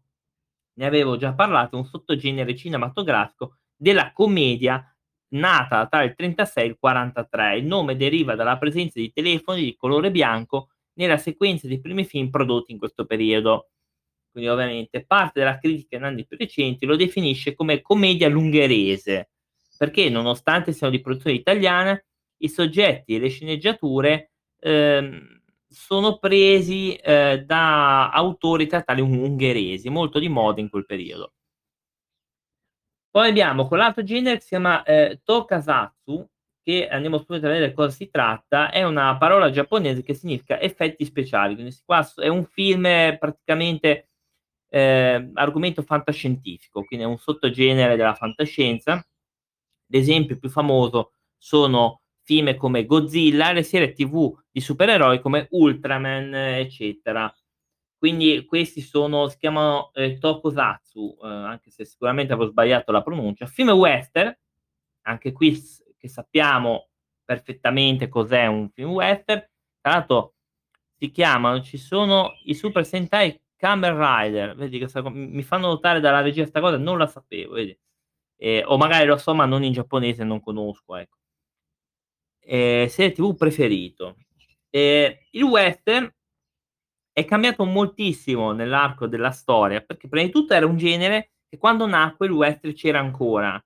ne 0.75 0.85
avevo 0.85 1.17
già 1.17 1.33
parlato, 1.33 1.77
un 1.77 1.85
sottogenere 1.85 2.55
cinematografico 2.55 3.57
della 3.75 4.11
commedia 4.11 4.83
nata 5.29 5.87
tra 5.87 6.03
il 6.03 6.15
36 6.15 6.63
e 6.63 6.67
il 6.67 6.77
43. 6.77 7.57
Il 7.57 7.65
nome 7.65 7.95
deriva 7.95 8.35
dalla 8.35 8.57
presenza 8.57 8.99
di 8.99 9.11
telefoni 9.11 9.63
di 9.63 9.75
colore 9.75 10.11
bianco 10.11 10.69
nella 10.93 11.17
sequenza 11.17 11.67
dei 11.67 11.81
primi 11.81 12.05
film 12.05 12.29
prodotti 12.29 12.71
in 12.71 12.77
questo 12.77 13.05
periodo. 13.05 13.69
Quindi 14.31 14.49
ovviamente 14.49 15.05
parte 15.05 15.39
della 15.39 15.57
critica 15.57 15.95
in 15.95 16.03
anni 16.03 16.25
più 16.25 16.37
recenti 16.37 16.85
lo 16.85 16.97
definisce 16.97 17.55
come 17.55 17.81
commedia 17.81 18.27
lungherese, 18.27 19.29
perché 19.77 20.09
nonostante 20.09 20.73
siano 20.73 20.93
di 20.93 21.01
produzione 21.01 21.37
italiana, 21.37 22.01
i 22.37 22.49
soggetti 22.49 23.15
e 23.15 23.19
le 23.19 23.29
sceneggiature 23.29 24.31
ehm, 24.59 25.41
sono 25.67 26.17
presi 26.19 26.95
eh, 26.95 27.43
da 27.45 28.09
autori 28.11 28.67
teatrali 28.67 29.01
ungheresi, 29.01 29.89
molto 29.89 30.19
di 30.19 30.29
moda 30.29 30.61
in 30.61 30.69
quel 30.69 30.85
periodo. 30.85 31.33
Poi 33.09 33.29
abbiamo 33.29 33.67
quell'altro 33.67 34.03
genere 34.03 34.35
che 34.35 34.41
si 34.41 34.47
chiama 34.49 34.83
eh, 34.83 35.21
Tokasatsu, 35.23 36.27
che 36.61 36.87
andiamo 36.87 37.17
subito 37.19 37.45
a 37.45 37.49
vedere 37.49 37.73
cosa 37.73 37.89
si 37.91 38.09
tratta, 38.09 38.71
è 38.71 38.83
una 38.83 39.15
parola 39.17 39.51
giapponese 39.51 40.03
che 40.03 40.13
significa 40.13 40.59
effetti 40.59 41.05
speciali, 41.05 41.53
quindi 41.53 41.73
qua 41.85 42.05
è 42.15 42.27
un 42.27 42.43
film 42.45 42.83
praticamente 43.19 44.09
eh, 44.69 45.31
argomento 45.35 45.83
fantascientifico, 45.83 46.83
quindi 46.83 47.05
è 47.05 47.07
un 47.07 47.17
sottogenere 47.17 47.95
della 47.95 48.15
fantascienza. 48.15 49.05
L'esempio 49.87 50.37
più 50.37 50.49
famoso 50.49 51.13
sono 51.37 52.01
film 52.25 52.55
come 52.57 52.85
Godzilla, 52.85 53.51
le 53.51 53.63
serie 53.63 53.93
TV 53.93 54.35
di 54.51 54.59
supereroi 54.59 55.21
come 55.21 55.47
Ultraman, 55.51 56.33
eccetera. 56.33 57.33
Quindi 57.97 58.45
questi 58.45 58.81
sono, 58.81 59.27
si 59.29 59.37
chiamano 59.37 59.91
eh, 59.93 60.17
Tokusatsu, 60.17 61.17
eh, 61.23 61.27
anche 61.27 61.71
se 61.71 61.85
sicuramente 61.85 62.33
avevo 62.33 62.49
sbagliato 62.49 62.91
la 62.91 63.01
pronuncia. 63.01 63.45
Film 63.45 63.69
western, 63.69 64.35
anche 65.03 65.31
qui 65.31 65.59
che 65.97 66.07
sappiamo 66.07 66.89
perfettamente 67.23 68.09
cos'è 68.09 68.47
un 68.47 68.69
film 68.69 68.91
western. 68.91 69.39
Tra 69.81 69.93
l'altro 69.93 70.35
si 70.97 71.11
chiamano, 71.11 71.61
ci 71.61 71.77
sono 71.77 72.31
i 72.45 72.53
Super 72.55 72.85
Sentai 72.85 73.39
Kamen 73.55 73.97
Rider, 73.97 74.55
vedi 74.55 74.79
che 74.79 74.87
mi 75.11 75.43
fanno 75.43 75.67
notare 75.67 75.99
dalla 75.99 76.21
regia 76.21 76.41
questa 76.41 76.59
cosa, 76.59 76.77
non 76.77 76.97
la 76.97 77.07
sapevo, 77.07 77.53
vedi. 77.53 77.77
Eh, 78.37 78.63
o 78.65 78.77
magari 78.77 79.05
lo 79.05 79.17
so, 79.17 79.33
ma 79.33 79.45
non 79.45 79.63
in 79.63 79.73
giapponese, 79.73 80.23
non 80.23 80.41
conosco, 80.41 80.95
ecco. 80.95 81.17
Eh, 82.47 82.87
serie 82.89 83.11
TV 83.11 83.35
preferito. 83.35 84.17
Eh, 84.69 85.27
il 85.31 85.43
western 85.43 86.11
è 87.11 87.25
cambiato 87.25 87.65
moltissimo 87.65 88.51
nell'arco 88.51 89.07
della 89.07 89.31
storia, 89.31 89.81
perché 89.81 90.07
prima 90.07 90.25
di 90.25 90.31
tutto 90.31 90.53
era 90.53 90.65
un 90.65 90.77
genere 90.77 91.31
che 91.49 91.57
quando 91.57 91.87
nacque 91.87 92.27
il 92.27 92.33
western 92.33 92.73
c'era 92.73 92.99
ancora. 92.99 93.63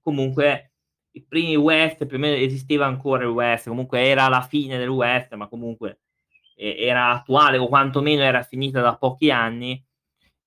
Comunque 0.00 0.72
i 1.12 1.22
primi 1.22 1.56
western, 1.56 2.08
più 2.08 2.16
o 2.18 2.20
meno 2.20 2.36
esisteva 2.36 2.86
ancora 2.86 3.22
il 3.24 3.30
western, 3.30 3.70
comunque 3.70 4.00
era 4.00 4.28
la 4.28 4.42
fine 4.42 4.78
del 4.78 4.88
western, 4.88 5.38
ma 5.38 5.48
comunque 5.48 6.00
eh, 6.56 6.76
era 6.78 7.10
attuale 7.10 7.56
o 7.58 7.68
quantomeno 7.68 8.22
era 8.22 8.42
finita 8.42 8.80
da 8.80 8.96
pochi 8.96 9.30
anni. 9.30 9.82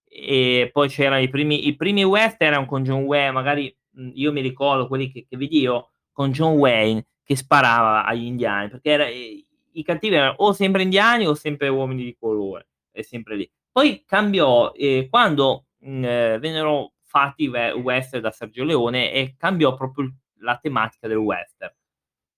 E 0.06 0.70
poi 0.72 0.90
c'erano 0.90 1.22
i 1.22 1.30
primi, 1.30 1.68
i 1.68 1.75
primi 1.75 2.04
western 2.04 2.52
erano 2.52 2.66
con 2.68 2.84
John 2.84 3.04
Wayne, 3.04 3.32
magari 3.32 3.75
io 4.13 4.32
mi 4.32 4.42
ricordo 4.42 4.88
quelli 4.88 5.12
che, 5.12 5.25
che 5.28 5.38
vedi 5.38 5.62
io 5.62 5.94
con 6.12 6.32
John 6.32 6.58
Wayne 6.58 7.06
che 7.24 7.36
sparava 7.36 8.06
agli 8.06 8.25
indiani, 8.25 8.70
perché 8.70 8.89
era, 8.92 9.08
eh, 9.08 9.46
i 9.72 9.84
cattivi 9.84 10.15
erano 10.15 10.36
o 10.38 10.53
sempre 10.53 10.84
indiani 10.84 11.25
o 11.27 11.34
sempre 11.34 11.68
uomini 11.70 12.03
di 12.03 12.15
colore, 12.20 12.68
è 12.92 13.01
sempre 13.01 13.36
lì. 13.36 13.51
Poi 13.72 14.03
cambiò 14.06 14.72
eh, 14.74 15.08
quando 15.10 15.65
mh, 15.80 16.03
eh, 16.06 16.38
vennero 16.39 16.94
fatti 17.03 17.44
i 17.44 17.48
western 17.48 18.22
da 18.22 18.32
Sergio 18.32 18.63
Leone 18.63 19.12
e 19.12 19.36
cambiò 19.38 19.75
proprio 19.75 20.12
la 20.39 20.58
tematica 20.62 21.08
del 21.08 21.18
western. 21.18 21.74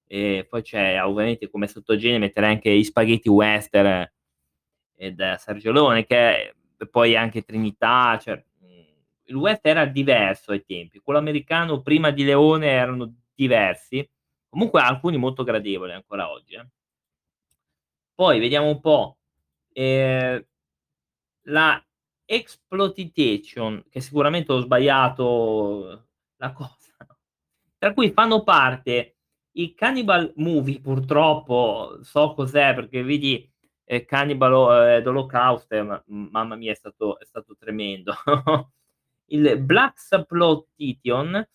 E 0.08 0.46
poi 0.50 0.62
c'è 0.62 1.04
ovviamente 1.04 1.50
come 1.50 1.68
sottogenere 1.68 2.20
mettere 2.20 2.48
anche 2.48 2.70
i 2.70 2.84
spaghetti 2.84 3.27
western 3.30 4.10
eh, 4.98 5.12
da 5.13 5.38
Sergio 5.38 5.72
Leone, 5.72 6.06
che 6.06 6.56
poi 6.89 7.15
anche 7.15 7.42
Trinità, 7.42 8.20
cioè, 8.22 8.44
il 9.27 9.36
western 9.36 9.77
era 9.77 9.86
diverso 9.89 10.51
ai 10.51 10.63
tempi, 10.63 11.00
quello 11.00 11.20
americano 11.20 11.82
prima 11.82 12.12
di 12.12 12.24
Leone 12.24 12.68
erano 12.68 13.13
diversi, 13.34 14.08
comunque 14.55 14.79
alcuni 14.79 15.17
molto 15.17 15.43
gradevoli 15.43 15.91
ancora 15.91 16.31
oggi. 16.31 16.55
Eh. 16.55 16.65
Poi 18.13 18.39
vediamo 18.39 18.67
un 18.67 18.79
po'. 18.79 19.17
Eh, 19.74 20.47
la 21.47 21.85
exploitation, 22.24 23.83
che 23.89 24.00
sicuramente 24.00 24.53
ho 24.53 24.62
sbagliato 24.62 26.07
la 26.38 26.53
cosa, 26.53 26.79
tra 27.77 27.93
cui 27.93 28.12
fanno 28.12 28.43
parte 28.43 29.17
i 29.57 29.74
Cannibal 29.74 30.31
Movie, 30.38 30.79
purtroppo 30.79 32.00
so 32.01 32.33
cos'è 32.33 32.74
perché 32.74 33.03
vedi 33.03 33.51
eh, 33.83 34.05
Cannibal 34.05 34.88
eh, 34.88 35.01
d'Holocaust, 35.01 35.71
eh, 35.74 35.81
ma, 35.81 36.01
mamma 36.07 36.55
mia 36.55 36.71
è 36.71 36.75
stato, 36.75 37.19
è 37.19 37.25
stato 37.25 37.57
tremendo. 37.57 38.15
il 39.31 39.59
Black 39.59 39.97
Exploitation 39.97 41.45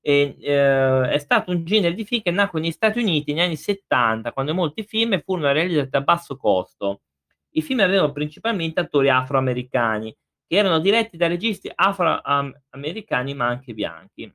e, 0.00 0.36
eh, 0.40 1.10
è 1.10 1.18
stato 1.18 1.50
un 1.50 1.64
genere 1.64 1.94
di 1.94 2.04
film 2.04 2.22
che 2.22 2.30
nacque 2.30 2.60
negli 2.60 2.70
Stati 2.72 2.98
Uniti 2.98 3.32
negli 3.32 3.44
anni 3.44 3.56
70, 3.56 4.32
quando 4.32 4.54
molti 4.54 4.82
film 4.82 5.20
furono 5.22 5.52
realizzati 5.52 5.96
a 5.96 6.00
basso 6.00 6.36
costo. 6.36 7.02
I 7.50 7.62
film 7.62 7.80
avevano 7.80 8.12
principalmente 8.12 8.80
attori 8.80 9.10
afroamericani, 9.10 10.16
che 10.46 10.56
erano 10.56 10.80
diretti 10.80 11.16
da 11.16 11.26
registi 11.26 11.70
afroamericani 11.74 13.34
ma 13.34 13.46
anche 13.46 13.74
bianchi. 13.74 14.32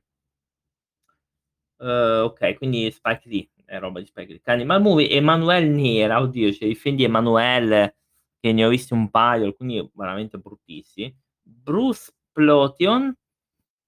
Uh, 1.78 2.24
ok, 2.24 2.56
quindi 2.56 2.90
Spike 2.90 3.28
Lee, 3.28 3.48
è 3.66 3.78
roba 3.78 4.00
di 4.00 4.06
Spike 4.06 4.28
Lee. 4.28 4.40
Cannibal 4.40 4.80
Movie, 4.80 5.10
Emanuele 5.10 5.66
Nera, 5.66 6.20
oddio, 6.20 6.50
c'è 6.50 6.64
i 6.64 6.74
film 6.74 6.96
di 6.96 7.04
Emanuele, 7.04 7.96
che 8.40 8.52
ne 8.52 8.64
ho 8.64 8.68
visti 8.68 8.94
un 8.94 9.10
paio, 9.10 9.44
alcuni 9.44 9.86
veramente 9.94 10.38
bruttissimi. 10.38 11.14
Bruce 11.42 12.12
Plotion, 12.32 13.14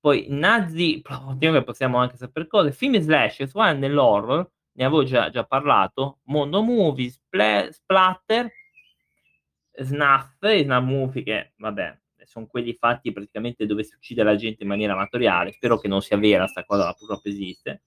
poi 0.09 0.25
Nazi 0.31 1.03
che 1.39 1.63
possiamo 1.63 1.99
anche 1.99 2.17
sapere 2.17 2.47
cose, 2.47 2.73
film 2.73 2.99
slash, 2.99 3.43
suona 3.43 3.75
nell'horror, 3.75 4.51
ne 4.73 4.85
avevo 4.85 5.05
già, 5.05 5.29
già 5.29 5.45
parlato, 5.45 6.21
mondo 6.25 6.63
movie, 6.63 7.11
spl- 7.11 7.69
splatter, 7.71 8.51
snuff, 9.71 10.39
snuff 10.41 10.83
movie 10.83 11.23
che, 11.23 11.53
vabbè, 11.59 11.99
sono 12.25 12.47
quelli 12.47 12.73
fatti 12.73 13.13
praticamente 13.13 13.67
dove 13.67 13.85
si 13.85 13.97
uccide 13.97 14.23
la 14.23 14.35
gente 14.35 14.63
in 14.63 14.71
maniera 14.71 14.95
amatoriale, 14.95 15.53
spero 15.53 15.79
che 15.79 15.89
non 15.89 16.01
sia 16.01 16.17
vera 16.17 16.47
sta 16.47 16.65
cosa, 16.65 16.91
purtroppo 16.95 17.29
esiste. 17.29 17.83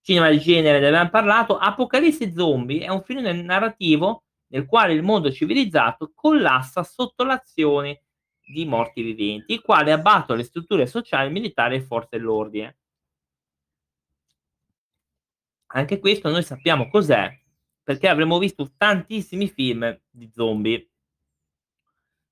Cinema 0.00 0.30
di 0.30 0.38
genere, 0.38 0.78
ne 0.78 0.86
abbiamo 0.86 1.10
parlato, 1.10 1.58
Apocalisse 1.58 2.32
Zombie 2.32 2.84
è 2.84 2.90
un 2.90 3.02
film 3.02 3.26
narrativo 3.42 4.22
nel 4.52 4.66
quale 4.66 4.92
il 4.92 5.02
mondo 5.02 5.32
civilizzato 5.32 6.12
collassa 6.14 6.84
sotto 6.84 7.24
l'azione 7.24 8.02
di 8.46 8.64
morti 8.64 9.02
viventi, 9.02 9.54
i 9.54 9.60
quali 9.60 9.90
abbattono 9.90 10.38
le 10.38 10.44
strutture 10.44 10.86
sociali, 10.86 11.32
militari 11.32 11.76
e 11.76 11.80
forze 11.82 12.16
dell'ordine. 12.16 12.78
Anche 15.68 15.98
questo 15.98 16.30
noi 16.30 16.42
sappiamo 16.42 16.88
cos'è, 16.88 17.28
perché 17.82 18.08
avremmo 18.08 18.38
visto 18.38 18.72
tantissimi 18.76 19.48
film 19.48 20.00
di 20.08 20.30
zombie, 20.32 20.88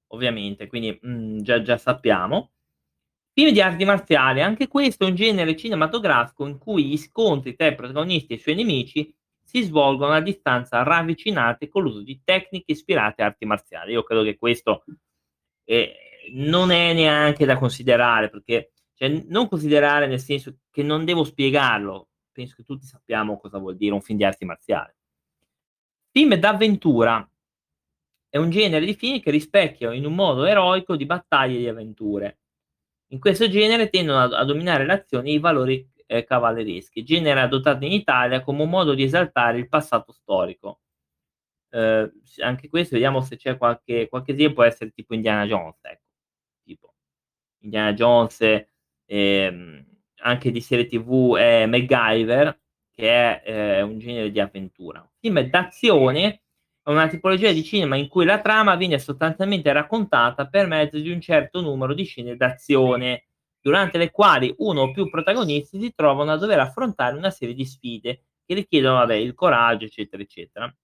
ovviamente, 0.08 0.66
quindi 0.68 0.96
mh, 1.00 1.08
mm, 1.08 1.38
già, 1.40 1.60
già 1.62 1.76
sappiamo. 1.76 2.52
Film 3.32 3.52
di 3.52 3.60
arti 3.60 3.84
marziali, 3.84 4.40
anche 4.40 4.68
questo 4.68 5.04
è 5.04 5.08
un 5.08 5.16
genere 5.16 5.56
cinematografico 5.56 6.46
in 6.46 6.58
cui 6.58 6.84
gli 6.84 6.96
scontri 6.96 7.56
tra 7.56 7.66
i 7.66 7.74
protagonisti 7.74 8.32
e 8.32 8.36
i 8.36 8.38
suoi 8.38 8.54
nemici 8.54 9.12
si 9.42 9.62
svolgono 9.62 10.12
a 10.12 10.20
distanza 10.20 10.82
ravvicinate 10.84 11.68
con 11.68 11.82
l'uso 11.82 12.02
di 12.02 12.20
tecniche 12.24 12.72
ispirate 12.72 13.22
a 13.22 13.26
arti 13.26 13.44
marziali. 13.44 13.92
Io 13.92 14.04
credo 14.04 14.22
che 14.22 14.38
questo 14.38 14.84
è, 15.64 16.03
non 16.32 16.70
è 16.70 16.92
neanche 16.92 17.44
da 17.44 17.58
considerare, 17.58 18.30
perché 18.30 18.72
cioè, 18.94 19.24
non 19.28 19.48
considerare 19.48 20.06
nel 20.06 20.20
senso 20.20 20.58
che 20.70 20.82
non 20.82 21.04
devo 21.04 21.24
spiegarlo, 21.24 22.08
penso 22.32 22.54
che 22.56 22.64
tutti 22.64 22.86
sappiamo 22.86 23.38
cosa 23.38 23.58
vuol 23.58 23.76
dire 23.76 23.94
un 23.94 24.00
film 24.00 24.18
di 24.18 24.24
arti 24.24 24.44
marziali. 24.44 24.92
Film 26.10 26.34
d'avventura 26.34 27.28
è 28.28 28.36
un 28.36 28.50
genere 28.50 28.84
di 28.84 28.94
film 28.94 29.20
che 29.20 29.30
rispecchiano 29.30 29.94
in 29.94 30.06
un 30.06 30.14
modo 30.14 30.44
eroico 30.44 30.96
di 30.96 31.06
battaglie 31.06 31.56
e 31.56 31.60
di 31.60 31.68
avventure. 31.68 32.38
In 33.08 33.18
questo 33.20 33.48
genere 33.48 33.90
tendono 33.90 34.18
a, 34.20 34.38
a 34.38 34.44
dominare 34.44 34.86
l'azione 34.86 35.30
i 35.30 35.38
valori 35.38 35.88
eh, 36.06 36.24
cavallereschi, 36.24 37.04
genere 37.04 37.40
adottato 37.40 37.84
in 37.84 37.92
Italia 37.92 38.42
come 38.42 38.62
un 38.62 38.70
modo 38.70 38.94
di 38.94 39.02
esaltare 39.02 39.58
il 39.58 39.68
passato 39.68 40.12
storico. 40.12 40.80
Eh, 41.70 42.12
anche 42.42 42.68
questo, 42.68 42.94
vediamo 42.94 43.20
se 43.20 43.36
c'è 43.36 43.56
qualche, 43.56 44.08
qualche 44.08 44.32
esempio, 44.32 44.54
può 44.54 44.64
essere 44.64 44.90
tipo 44.90 45.14
Indiana 45.14 45.46
Jones, 45.46 45.78
ecco 45.82 46.03
Indiana 47.64 47.92
Jones, 47.94 48.66
ehm, 49.06 49.84
anche 50.22 50.50
di 50.50 50.60
serie 50.60 50.86
tv 50.86 51.36
è 51.36 51.66
MacGyver, 51.66 52.60
che 52.90 53.08
è 53.08 53.42
eh, 53.44 53.82
un 53.82 53.98
genere 53.98 54.30
di 54.30 54.40
avventura. 54.40 55.06
film 55.18 55.40
d'azione 55.40 56.42
è 56.82 56.90
una 56.90 57.08
tipologia 57.08 57.50
di 57.50 57.64
cinema 57.64 57.96
in 57.96 58.08
cui 58.08 58.24
la 58.24 58.40
trama 58.40 58.76
viene 58.76 58.98
sostanzialmente 58.98 59.72
raccontata 59.72 60.46
per 60.48 60.66
mezzo 60.66 60.98
di 60.98 61.10
un 61.10 61.20
certo 61.20 61.60
numero 61.60 61.94
di 61.94 62.04
scene 62.04 62.36
d'azione, 62.36 63.26
durante 63.60 63.96
le 63.98 64.10
quali 64.10 64.54
uno 64.58 64.82
o 64.82 64.90
più 64.92 65.08
protagonisti 65.08 65.80
si 65.80 65.92
trovano 65.94 66.32
a 66.32 66.36
dover 66.36 66.60
affrontare 66.60 67.16
una 67.16 67.30
serie 67.30 67.54
di 67.54 67.64
sfide 67.64 68.24
che 68.44 68.54
richiedono 68.54 68.96
vabbè, 68.98 69.14
il 69.14 69.34
coraggio, 69.34 69.86
eccetera, 69.86 70.22
eccetera. 70.22 70.74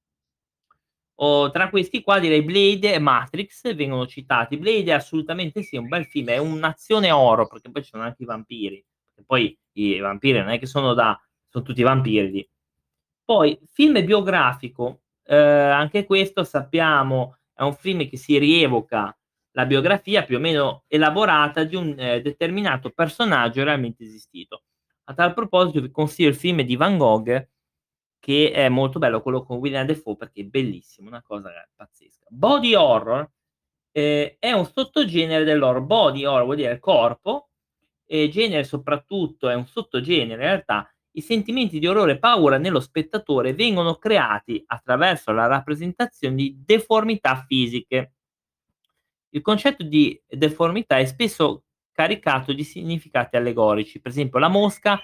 Oh, 1.23 1.50
tra 1.50 1.69
questi 1.69 2.03
qua 2.03 2.19
direi 2.19 2.43
Blade 2.43 2.95
e 2.95 2.99
Matrix 2.99 3.75
vengono 3.75 4.07
citati. 4.07 4.57
Blade 4.57 4.91
è 4.91 4.95
assolutamente 4.95 5.62
sì, 5.62 5.77
un 5.77 5.87
bel 5.87 6.07
film, 6.07 6.29
è 6.29 6.39
un'azione 6.39 7.11
oro, 7.11 7.47
perché 7.47 7.71
poi 7.71 7.83
ci 7.83 7.91
sono 7.91 8.05
anche 8.05 8.23
i 8.23 8.27
vampiri. 8.27 8.83
E 9.15 9.23
poi 9.27 9.57
i 9.73 9.99
vampiri 9.99 10.39
non 10.39 10.49
è 10.49 10.59
che 10.59 10.67
sono 10.67 10.95
da... 10.95 11.21
sono 11.49 11.62
tutti 11.62 11.83
vampiri. 11.83 12.49
Poi, 13.23 13.59
film 13.67 14.03
biografico, 14.05 15.03
eh, 15.25 15.37
anche 15.37 16.07
questo 16.07 16.43
sappiamo 16.43 17.37
è 17.53 17.62
un 17.62 17.75
film 17.75 18.09
che 18.09 18.17
si 18.17 18.39
rievoca 18.39 19.15
la 19.53 19.67
biografia 19.67 20.25
più 20.25 20.37
o 20.37 20.41
meno 20.41 20.85
elaborata 20.89 21.65
di 21.65 21.77
un 21.77 21.95
eh, 21.99 22.23
determinato 22.23 22.91
personaggio 22.91 23.62
realmente 23.62 24.05
esistito. 24.05 24.62
A 25.05 25.15
tal 25.15 25.35
proposito 25.35 25.83
vi 25.83 25.91
consiglio 25.91 26.31
il 26.31 26.35
film 26.35 26.62
di 26.62 26.77
Van 26.77 26.97
Gogh 26.97 27.49
che 28.21 28.53
è 28.53 28.69
molto 28.69 29.00
bello, 29.00 29.23
quello 29.23 29.43
con 29.43 29.57
William 29.57 29.87
Defoe 29.87 30.17
perché 30.17 30.43
è 30.43 30.45
bellissimo, 30.45 31.09
una 31.09 31.23
cosa 31.23 31.50
pazzesca. 31.75 32.27
Body 32.29 32.75
horror 32.75 33.29
eh, 33.91 34.37
è 34.39 34.53
un 34.53 34.67
sottogenere 34.67 35.43
dell'horror. 35.43 35.83
Body 35.83 36.25
horror 36.25 36.45
vuol 36.45 36.57
dire 36.57 36.79
corpo, 36.79 37.50
e 38.12 38.29
genere 38.29 38.65
soprattutto 38.65 39.49
è 39.49 39.55
un 39.55 39.67
sottogenere 39.67 40.33
in 40.33 40.49
realtà 40.49 40.93
i 41.12 41.21
sentimenti 41.21 41.79
di 41.79 41.87
orrore 41.87 42.12
e 42.12 42.19
paura 42.19 42.59
nello 42.59 42.81
spettatore 42.81 43.55
vengono 43.55 43.97
creati 43.97 44.62
attraverso 44.67 45.31
la 45.31 45.47
rappresentazione 45.47 46.35
di 46.35 46.61
deformità 46.65 47.45
fisiche. 47.47 48.15
Il 49.31 49.43
concetto 49.43 49.85
di 49.85 50.21
deformità 50.29 50.99
è 50.99 51.05
spesso 51.05 51.65
caricato 51.93 52.53
di 52.53 52.65
significati 52.65 53.37
allegorici, 53.37 54.00
per 54.00 54.11
esempio 54.11 54.41
la 54.41 54.49
mosca, 54.49 55.00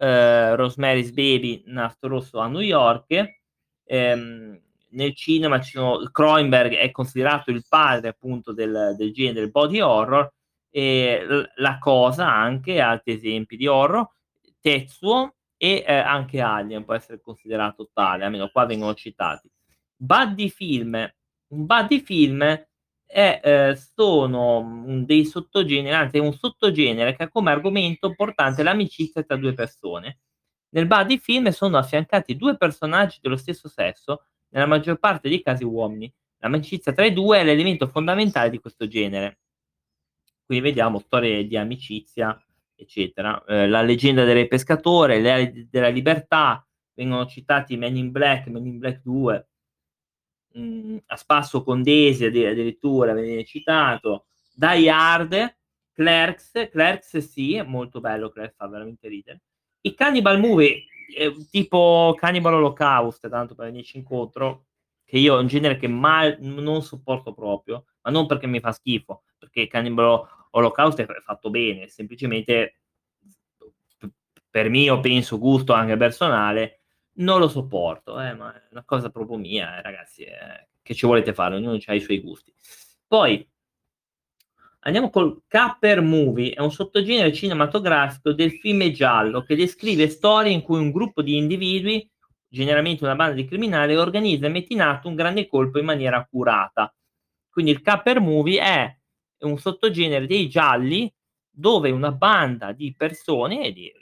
eh, 0.00 0.56
Rosemary's 0.56 1.10
Baby, 1.10 1.62
Nastro 1.66 2.08
Rosso 2.08 2.38
a 2.38 2.48
New 2.48 2.60
York, 2.60 3.38
ehm, 3.84 4.58
nel 4.92 5.14
cinema 5.14 5.60
ci 5.60 5.72
sono, 5.72 6.08
Cronenberg 6.10 6.74
è 6.74 6.90
considerato 6.90 7.50
il 7.50 7.64
padre 7.68 8.08
appunto 8.08 8.52
del, 8.52 8.94
del 8.96 9.12
genere 9.12 9.40
del 9.40 9.50
body 9.50 9.80
horror, 9.80 10.32
e 10.70 11.48
la 11.56 11.78
cosa 11.78 12.32
anche, 12.32 12.80
altri 12.80 13.12
esempi 13.12 13.56
di 13.56 13.66
horror, 13.66 14.08
Tetsuo, 14.60 15.34
e 15.56 15.84
eh, 15.86 15.94
anche 15.94 16.40
Alien 16.40 16.84
può 16.84 16.94
essere 16.94 17.20
considerato 17.20 17.90
tale, 17.92 18.24
almeno 18.24 18.48
qua 18.48 18.64
vengono 18.64 18.94
citati. 18.94 19.50
Buddy 19.94 20.48
film, 20.48 20.94
un 21.48 21.66
buddy 21.66 22.00
film 22.00 22.68
è, 23.10 23.40
eh, 23.42 23.76
sono 23.76 25.02
dei 25.04 25.24
sottogeneri, 25.24 25.94
anzi 25.94 26.18
è 26.18 26.20
un 26.20 26.32
sottogenere 26.32 27.16
che 27.16 27.24
ha 27.24 27.28
come 27.28 27.50
argomento 27.50 28.06
importante 28.06 28.62
l'amicizia 28.62 29.22
tra 29.22 29.36
due 29.36 29.52
persone. 29.52 30.20
Nel 30.70 30.86
buddy 30.86 31.18
film 31.18 31.48
sono 31.50 31.76
affiancati 31.78 32.36
due 32.36 32.56
personaggi 32.56 33.18
dello 33.20 33.36
stesso 33.36 33.68
sesso, 33.68 34.26
nella 34.50 34.66
maggior 34.66 34.98
parte 34.98 35.28
dei 35.28 35.42
casi 35.42 35.64
uomini. 35.64 36.12
L'amicizia 36.38 36.92
tra 36.92 37.04
i 37.04 37.12
due 37.12 37.40
è 37.40 37.44
l'elemento 37.44 37.88
fondamentale 37.88 38.50
di 38.50 38.60
questo 38.60 38.86
genere. 38.86 39.40
Quindi 40.44 40.64
vediamo 40.64 41.00
storie 41.00 41.46
di 41.46 41.56
amicizia 41.56 42.40
eccetera. 42.80 43.42
Eh, 43.44 43.68
la 43.68 43.82
leggenda 43.82 44.24
del 44.24 44.34
re 44.34 44.46
pescatore, 44.46 45.20
le 45.20 45.68
della 45.68 45.88
libertà, 45.88 46.66
vengono 46.94 47.26
citati 47.26 47.76
Men 47.76 47.96
in 47.96 48.10
Black, 48.10 48.46
Men 48.48 48.66
in 48.66 48.78
Black 48.78 49.02
2, 49.02 49.48
mh, 50.52 50.60
mm, 50.62 50.96
a 51.06 51.16
spasso 51.16 51.62
con 51.62 51.82
Daisy 51.82 52.24
addirittura 52.24 53.12
viene 53.14 53.44
citato, 53.44 54.26
Die 54.54 54.90
Hard, 54.90 55.56
Clerks, 55.92 56.68
Clerks 56.70 57.18
sì, 57.18 57.54
è 57.56 57.62
molto 57.62 58.00
bello, 58.00 58.30
Clerks 58.30 58.56
fa 58.56 58.68
veramente 58.68 59.08
ridere. 59.08 59.42
I 59.82 59.94
Cannibal 59.94 60.38
Movie, 60.38 60.84
eh, 61.16 61.34
tipo 61.50 62.14
Cannibal 62.18 62.54
Holocaust, 62.54 63.28
tanto 63.28 63.54
per 63.54 63.66
venirci 63.66 63.98
incontro, 63.98 64.66
che 65.04 65.18
io 65.18 65.36
è 65.36 65.40
un 65.40 65.46
genere 65.46 65.76
che 65.76 65.88
mai 65.88 66.36
non 66.38 66.82
sopporto 66.82 67.34
proprio, 67.34 67.86
ma 68.02 68.10
non 68.10 68.26
perché 68.26 68.46
mi 68.46 68.60
fa 68.60 68.72
schifo, 68.72 69.24
perché 69.38 69.66
Cannibal 69.66 70.26
Holocaust 70.50 71.00
è 71.00 71.20
fatto 71.20 71.50
bene, 71.50 71.88
semplicemente 71.88 72.76
per 74.50 74.68
mio, 74.68 75.00
penso, 75.00 75.38
gusto 75.38 75.72
anche 75.72 75.96
personale, 75.96 76.79
non 77.14 77.40
lo 77.40 77.48
sopporto, 77.48 78.20
eh, 78.20 78.34
ma 78.34 78.54
è 78.54 78.68
una 78.70 78.84
cosa 78.84 79.10
proprio 79.10 79.36
mia, 79.36 79.78
eh, 79.78 79.82
ragazzi, 79.82 80.22
eh, 80.22 80.68
che 80.82 80.94
ci 80.94 81.06
volete 81.06 81.34
fare, 81.34 81.56
ognuno 81.56 81.78
ha 81.84 81.94
i 81.94 82.00
suoi 82.00 82.20
gusti. 82.20 82.52
Poi, 83.06 83.46
andiamo 84.80 85.10
col 85.10 85.42
Capper 85.46 86.00
Movie, 86.00 86.52
è 86.52 86.60
un 86.60 86.72
sottogenere 86.72 87.32
cinematografico 87.32 88.32
del 88.32 88.52
film 88.52 88.88
giallo 88.90 89.42
che 89.42 89.56
descrive 89.56 90.08
storie 90.08 90.52
in 90.52 90.62
cui 90.62 90.78
un 90.78 90.90
gruppo 90.90 91.22
di 91.22 91.36
individui, 91.36 92.08
generalmente 92.48 93.04
una 93.04 93.14
banda 93.16 93.34
di 93.34 93.46
criminali, 93.46 93.96
organizza 93.96 94.46
e 94.46 94.50
mette 94.50 94.72
in 94.72 94.82
atto 94.82 95.08
un 95.08 95.14
grande 95.14 95.46
colpo 95.46 95.78
in 95.78 95.84
maniera 95.84 96.16
accurata. 96.16 96.92
Quindi 97.50 97.72
il 97.72 97.82
Capper 97.82 98.20
Movie 98.20 98.60
è 98.60 98.98
un 99.40 99.58
sottogenere 99.58 100.26
dei 100.26 100.48
gialli 100.48 101.12
dove 101.48 101.90
una 101.90 102.12
banda 102.12 102.72
di 102.72 102.94
persone, 102.96 103.72
di, 103.72 103.92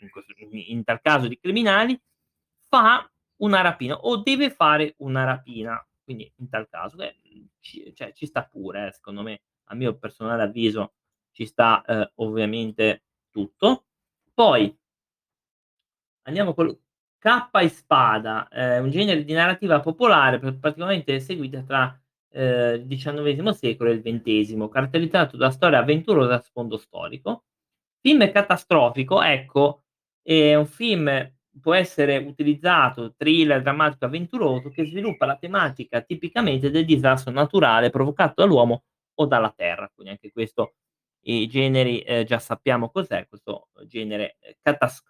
in, 0.51 0.63
in 0.69 0.85
tal 0.85 1.01
caso 1.01 1.27
di 1.27 1.39
criminali, 1.39 1.99
fa 2.69 3.11
una 3.41 3.61
rapina 3.61 3.97
o 3.97 4.19
deve 4.19 4.51
fare 4.51 4.95
una 4.99 5.25
rapina. 5.25 5.83
Quindi 6.05 6.31
in 6.37 6.49
tal 6.49 6.69
caso 6.69 6.99
eh, 7.03 7.17
ci, 7.61 7.93
cioè, 7.95 8.13
ci, 8.13 8.27
sta 8.27 8.45
pure, 8.45 8.89
eh, 8.89 8.93
secondo 8.93 9.23
me, 9.23 9.43
a 9.65 9.75
mio 9.75 9.97
personale 9.99 10.43
avviso, 10.43 10.95
ci 11.33 11.47
sta 11.47 11.83
eh, 11.85 12.13
ovviamente 12.17 13.05
tutto. 13.31 13.87
Poi 14.33 14.75
andiamo 16.23 16.55
con 16.55 16.77
K 17.19 17.49
e 17.61 17.69
Spada, 17.69 18.49
eh, 18.49 18.79
un 18.79 18.91
genere 18.91 19.25
di 19.25 19.33
narrativa 19.33 19.81
popolare 19.81 20.39
praticamente 20.39 21.21
seguita 21.21 21.63
tra 21.63 22.01
eh, 22.31 22.75
il 22.75 22.87
XIX 22.87 23.51
secolo 23.51 23.91
e 23.91 23.95
il 23.95 24.03
XX, 24.03 24.69
caratterizzato 24.69 25.37
da 25.37 25.51
storia 25.51 25.79
avventurosa 25.79 26.35
a 26.35 26.43
sfondo 26.43 26.77
storico. 26.77 27.45
Film 28.01 28.31
catastrofico, 28.31 29.23
ecco, 29.23 29.85
è 30.23 30.55
un 30.55 30.67
film 30.67 31.09
può 31.61 31.75
essere 31.75 32.17
utilizzato, 32.19 33.15
thriller, 33.17 33.63
drammatico, 33.63 34.05
avventuroso, 34.07 34.71
che 34.71 34.85
sviluppa 34.87 35.27
la 35.27 35.37
tematica 35.37 36.01
tipicamente 36.01 36.71
del 36.71 36.85
disastro 36.85 37.33
naturale 37.33 37.91
provocato 37.91 38.43
dall'uomo 38.43 38.85
o 39.15 39.27
dalla 39.27 39.53
terra. 39.55 39.91
Quindi 39.95 40.13
anche 40.13 40.33
questo, 40.33 40.75
i 41.23 41.47
generi, 41.49 42.01
eh, 42.01 42.25
già 42.25 42.39
sappiamo 42.39 42.91
cos'è, 42.91 43.27
questo 43.29 43.69
genere 43.87 44.37
eh, 44.41 44.59
catas- 44.63 45.03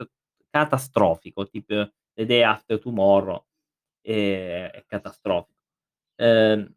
catastrofico, 0.50 1.48
tipo 1.48 1.90
The 2.14 2.24
Day 2.26 2.42
After 2.42 2.78
Tomorrow, 2.80 3.44
eh, 4.02 4.70
è 4.70 4.84
catastrofico. 4.86 5.60
Eh, 6.16 6.72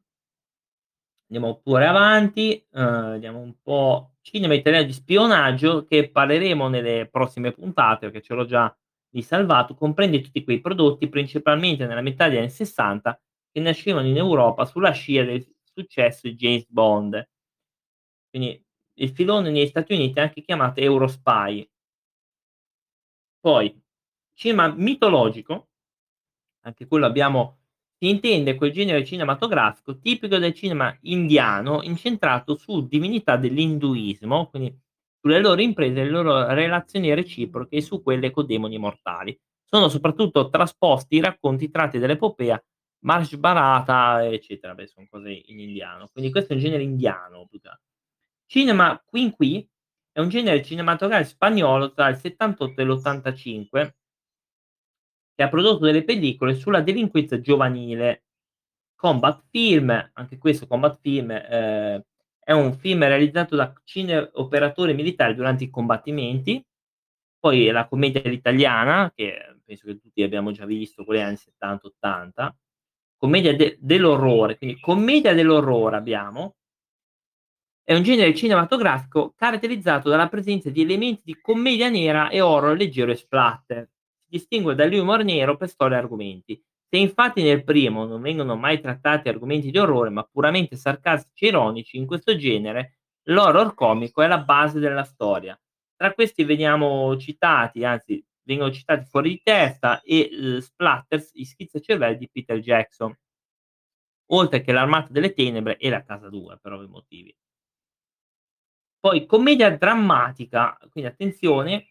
Andiamo 1.31 1.61
pure 1.63 1.85
avanti, 1.87 2.61
uh, 2.71 3.11
vediamo 3.11 3.39
un 3.39 3.53
po' 3.61 4.15
cinema 4.19 4.53
italiano 4.53 4.85
di 4.85 4.91
spionaggio 4.91 5.85
che 5.85 6.09
parleremo 6.09 6.67
nelle 6.67 7.07
prossime 7.09 7.53
puntate 7.53 8.09
perché 8.09 8.21
ce 8.21 8.33
l'ho 8.33 8.43
già 8.43 8.77
di 9.11 9.21
salvato, 9.21 9.75
comprende 9.75 10.21
tutti 10.21 10.43
quei 10.43 10.61
prodotti 10.61 11.09
principalmente 11.09 11.85
nella 11.85 12.01
metà 12.01 12.27
degli 12.29 12.37
anni 12.37 12.49
60 12.49 13.21
che 13.51 13.59
nascevano 13.59 14.07
in 14.07 14.17
Europa 14.17 14.65
sulla 14.65 14.91
scia 14.91 15.23
del 15.23 15.45
successo 15.63 16.27
di 16.27 16.35
James 16.35 16.65
Bond. 16.69 17.29
Quindi 18.29 18.63
il 18.95 19.09
filone 19.09 19.51
negli 19.51 19.67
Stati 19.67 19.93
Uniti 19.93 20.19
è 20.19 20.21
anche 20.21 20.41
chiamato 20.41 20.79
Eurospy. 20.79 21.69
Poi, 23.39 23.81
cinema 24.33 24.67
mitologico, 24.73 25.69
anche 26.61 26.87
quello 26.87 27.05
abbiamo 27.05 27.57
si 27.97 28.09
intende 28.09 28.55
quel 28.55 28.71
genere 28.71 29.05
cinematografico 29.05 29.99
tipico 29.99 30.37
del 30.37 30.53
cinema 30.53 30.95
indiano 31.01 31.83
incentrato 31.83 32.55
su 32.55 32.87
divinità 32.87 33.37
dell'induismo, 33.37 34.49
quindi 34.49 34.75
sulle 35.21 35.39
loro 35.39 35.61
imprese, 35.61 36.03
le 36.03 36.09
loro 36.09 36.47
relazioni 36.53 37.13
reciproche 37.13 37.77
e 37.77 37.81
su 37.81 38.01
quelle 38.01 38.31
con 38.31 38.45
demoni 38.45 38.77
mortali. 38.77 39.39
Sono 39.63 39.87
soprattutto 39.87 40.49
trasposti 40.49 41.15
i 41.15 41.21
racconti 41.21 41.69
tratti 41.69 41.99
dall'epopea 41.99 42.61
Mahabharata, 43.03 44.27
eccetera, 44.27 44.73
Beh, 44.73 44.87
sono 44.87 45.07
cose 45.09 45.31
in 45.45 45.59
indiano. 45.59 46.07
Quindi 46.11 46.31
questo 46.31 46.53
è 46.53 46.55
un 46.55 46.61
genere 46.61 46.83
indiano. 46.83 47.47
Cinema 48.45 49.01
Queen 49.05 49.31
Qui 49.31 49.67
è 50.11 50.19
un 50.19 50.29
genere 50.29 50.63
cinematografico 50.63 51.29
spagnolo 51.29 51.93
tra 51.93 52.09
il 52.09 52.17
78 52.17 52.81
e 52.81 52.83
l'85 52.83 53.93
che 55.33 55.43
ha 55.43 55.49
prodotto 55.49 55.85
delle 55.85 56.03
pellicole 56.03 56.53
sulla 56.53 56.81
delinquenza 56.81 57.39
giovanile. 57.39 58.25
Combat 58.95 59.43
Film, 59.49 60.11
anche 60.13 60.37
questo 60.37 60.67
Combat 60.67 60.99
Film 61.01 61.31
eh, 61.31 62.05
è 62.43 62.51
un 62.51 62.73
film 62.73 63.05
realizzato 63.05 63.55
da 63.55 63.73
cineoperatori 63.83 64.93
militari 64.93 65.35
durante 65.35 65.63
i 65.65 65.69
combattimenti. 65.69 66.63
Poi 67.39 67.67
la 67.67 67.87
commedia 67.87 68.21
italiana, 68.23 69.11
che 69.15 69.57
penso 69.63 69.85
che 69.85 69.99
tutti 69.99 70.21
abbiamo 70.23 70.51
già 70.51 70.65
visto, 70.65 71.03
quelle 71.05 71.21
anni 71.21 71.37
70-80. 71.37 72.55
Commedia 73.17 73.55
de- 73.55 73.77
dell'orrore, 73.79 74.57
quindi 74.57 74.79
commedia 74.79 75.33
dell'orrore 75.33 75.95
abbiamo. 75.97 76.55
È 77.83 77.93
un 77.93 78.03
genere 78.03 78.35
cinematografico 78.35 79.33
caratterizzato 79.35 80.09
dalla 80.09 80.29
presenza 80.29 80.69
di 80.69 80.81
elementi 80.81 81.21
di 81.25 81.39
commedia 81.39 81.89
nera 81.89 82.29
e 82.29 82.41
horror 82.41 82.77
leggero 82.77 83.11
e 83.11 83.15
splatter 83.15 83.89
distingue 84.31 84.75
dall'humor 84.75 85.25
nero 85.25 85.57
per 85.57 85.67
storie 85.67 85.97
e 85.97 85.99
argomenti. 85.99 86.63
Se 86.93 86.97
infatti 86.97 87.41
nel 87.41 87.63
primo 87.63 88.05
non 88.05 88.21
vengono 88.21 88.57
mai 88.57 88.81
trattati 88.81 89.29
argomenti 89.29 89.71
di 89.71 89.77
orrore, 89.77 90.09
ma 90.09 90.23
puramente 90.23 90.75
sarcastici 90.75 91.45
e 91.45 91.47
ironici, 91.47 91.95
in 91.95 92.05
questo 92.05 92.35
genere 92.35 92.97
l'horror 93.29 93.73
comico 93.75 94.21
è 94.21 94.27
la 94.27 94.39
base 94.39 94.77
della 94.77 95.05
storia. 95.05 95.57
Tra 95.95 96.13
questi 96.13 96.43
veniamo 96.43 97.15
citati, 97.15 97.85
anzi 97.85 98.21
vengono 98.43 98.71
citati 98.71 99.05
fuori 99.05 99.29
di 99.29 99.41
testa 99.41 100.01
e 100.01 100.29
eh, 100.57 100.61
Splatters, 100.61 101.31
i 101.35 101.45
schizzi 101.45 101.81
cervelli 101.81 102.17
di 102.17 102.29
Peter 102.29 102.59
Jackson. 102.59 103.15
oltre 104.33 104.61
che 104.61 104.71
L'Armata 104.73 105.09
delle 105.11 105.33
Tenebre 105.33 105.77
e 105.77 105.89
La 105.89 106.03
Casa 106.03 106.27
2 106.29 106.57
per 106.61 106.73
ovvi 106.73 106.87
motivi. 106.87 107.33
Poi 108.99 109.25
commedia 109.25 109.75
drammatica, 109.75 110.77
quindi 110.89 111.09
attenzione, 111.09 111.85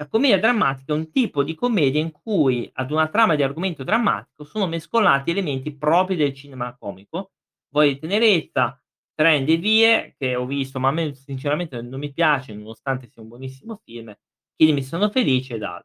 la 0.00 0.08
commedia 0.08 0.38
drammatica 0.38 0.92
è 0.94 0.96
un 0.96 1.10
tipo 1.10 1.42
di 1.44 1.54
commedia 1.54 2.00
in 2.00 2.10
cui 2.10 2.68
ad 2.74 2.90
una 2.90 3.08
trama 3.08 3.34
di 3.34 3.42
argomento 3.42 3.84
drammatico 3.84 4.44
sono 4.44 4.66
mescolati 4.66 5.30
elementi 5.30 5.76
propri 5.76 6.16
del 6.16 6.32
cinema 6.34 6.74
comico, 6.78 7.32
di 7.68 7.98
tenerezza, 7.98 8.80
Trend 9.14 9.48
e 9.50 9.56
vie, 9.58 10.14
che 10.18 10.34
ho 10.36 10.46
visto, 10.46 10.80
ma 10.80 10.88
a 10.88 10.92
me 10.92 11.14
sinceramente 11.14 11.82
non 11.82 12.00
mi 12.00 12.12
piace, 12.12 12.54
nonostante 12.54 13.08
sia 13.08 13.20
un 13.22 13.28
buonissimo 13.28 13.80
film, 13.84 14.14
Chiedimi 14.56 14.82
se 14.82 14.88
sono 14.88 15.10
felice 15.10 15.54
ed 15.56 15.62
altri. 15.62 15.84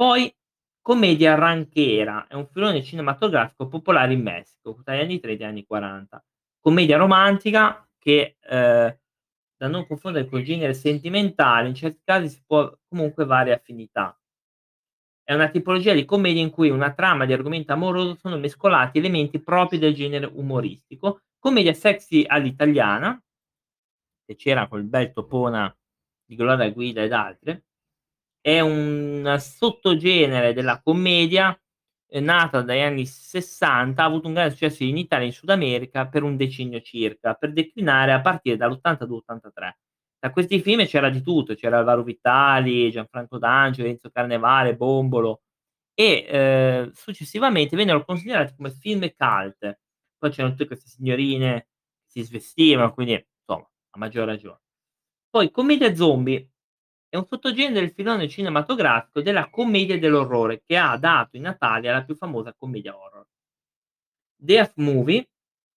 Poi 0.00 0.32
commedia 0.80 1.34
ranchera, 1.34 2.28
è 2.28 2.34
un 2.34 2.46
filone 2.46 2.84
cinematografico 2.84 3.66
popolare 3.66 4.12
in 4.12 4.22
Messico, 4.22 4.80
tra 4.84 4.94
gli 4.94 5.00
anni 5.00 5.18
'30 5.18 5.42
e 5.44 5.46
gli 5.46 5.50
anni 5.50 5.64
'40. 5.66 6.24
Commedia 6.60 6.96
romantica 6.96 7.84
che, 7.98 8.36
ehm 8.48 8.96
da 9.58 9.66
non 9.68 9.86
confondere 9.86 10.28
col 10.28 10.42
genere 10.42 10.72
sentimentale, 10.72 11.68
in 11.68 11.74
certi 11.74 12.00
casi 12.04 12.28
si 12.28 12.42
può 12.46 12.72
comunque 12.88 13.24
varia 13.24 13.56
affinità. 13.56 14.16
È 15.22 15.34
una 15.34 15.50
tipologia 15.50 15.92
di 15.92 16.06
commedia 16.06 16.40
in 16.40 16.50
cui 16.50 16.70
una 16.70 16.94
trama 16.94 17.26
di 17.26 17.34
argomento 17.34 17.72
amoroso 17.72 18.16
sono 18.16 18.38
mescolati 18.38 18.98
elementi 18.98 19.42
propri 19.42 19.78
del 19.78 19.92
genere 19.92 20.30
umoristico, 20.32 21.22
commedia 21.38 21.74
sexy 21.74 22.24
all'italiana, 22.26 23.20
che 24.24 24.36
c'era 24.36 24.68
quel 24.68 24.84
bel 24.84 25.12
Topona 25.12 25.76
di 26.24 26.36
Gloria 26.36 26.70
Guida 26.70 27.02
ed 27.02 27.12
altre, 27.12 27.64
è 28.40 28.60
un 28.60 29.36
sottogenere 29.38 30.54
della 30.54 30.80
commedia 30.80 31.58
nata 32.12 32.62
dagli 32.62 32.80
anni 32.80 33.06
'60, 33.06 34.02
ha 34.02 34.06
avuto 34.06 34.26
un 34.28 34.34
grande 34.34 34.52
successo 34.52 34.82
in 34.84 34.96
Italia 34.96 35.24
e 35.24 35.28
in 35.28 35.32
Sud 35.34 35.50
America 35.50 36.06
per 36.08 36.22
un 36.22 36.36
decennio 36.36 36.80
circa, 36.80 37.34
per 37.34 37.52
declinare 37.52 38.12
a 38.12 38.20
partire 38.20 38.56
dall'82-83. 38.56 39.76
Tra 40.18 40.30
questi 40.32 40.60
film 40.60 40.84
c'era 40.86 41.10
di 41.10 41.22
tutto, 41.22 41.54
c'era 41.54 41.78
Alvaro 41.78 42.02
Vitali, 42.02 42.90
Gianfranco 42.90 43.38
D'Angelo, 43.38 43.88
Enzo 43.88 44.10
Carnevale, 44.10 44.74
Bombolo 44.74 45.42
e, 45.94 46.26
ehm, 46.28 46.90
successivamente 46.92 47.76
vennero 47.76 48.04
considerati 48.04 48.54
come 48.56 48.70
film 48.70 49.00
cult. 49.16 49.78
Poi 50.18 50.30
c'erano 50.30 50.52
tutte 50.54 50.66
queste 50.66 50.88
signorine 50.88 51.68
si 52.06 52.22
svestivano, 52.22 52.92
quindi 52.94 53.12
insomma, 53.14 53.68
a 53.90 53.98
maggior 53.98 54.26
ragione. 54.26 54.60
Poi 55.30 55.50
commedia 55.50 55.94
zombie 55.94 56.50
è 57.10 57.16
un 57.16 57.26
sottogenere 57.26 57.80
del 57.80 57.92
filone 57.92 58.28
cinematografico 58.28 59.22
della 59.22 59.48
commedia 59.50 59.98
dell'orrore, 59.98 60.62
che 60.64 60.76
ha 60.76 60.96
dato 60.98 61.36
in 61.36 61.46
Italia 61.46 61.92
la 61.92 62.04
più 62.04 62.14
famosa 62.14 62.54
commedia 62.54 62.96
horror. 62.98 63.26
Death 64.40 64.74
movie 64.76 65.28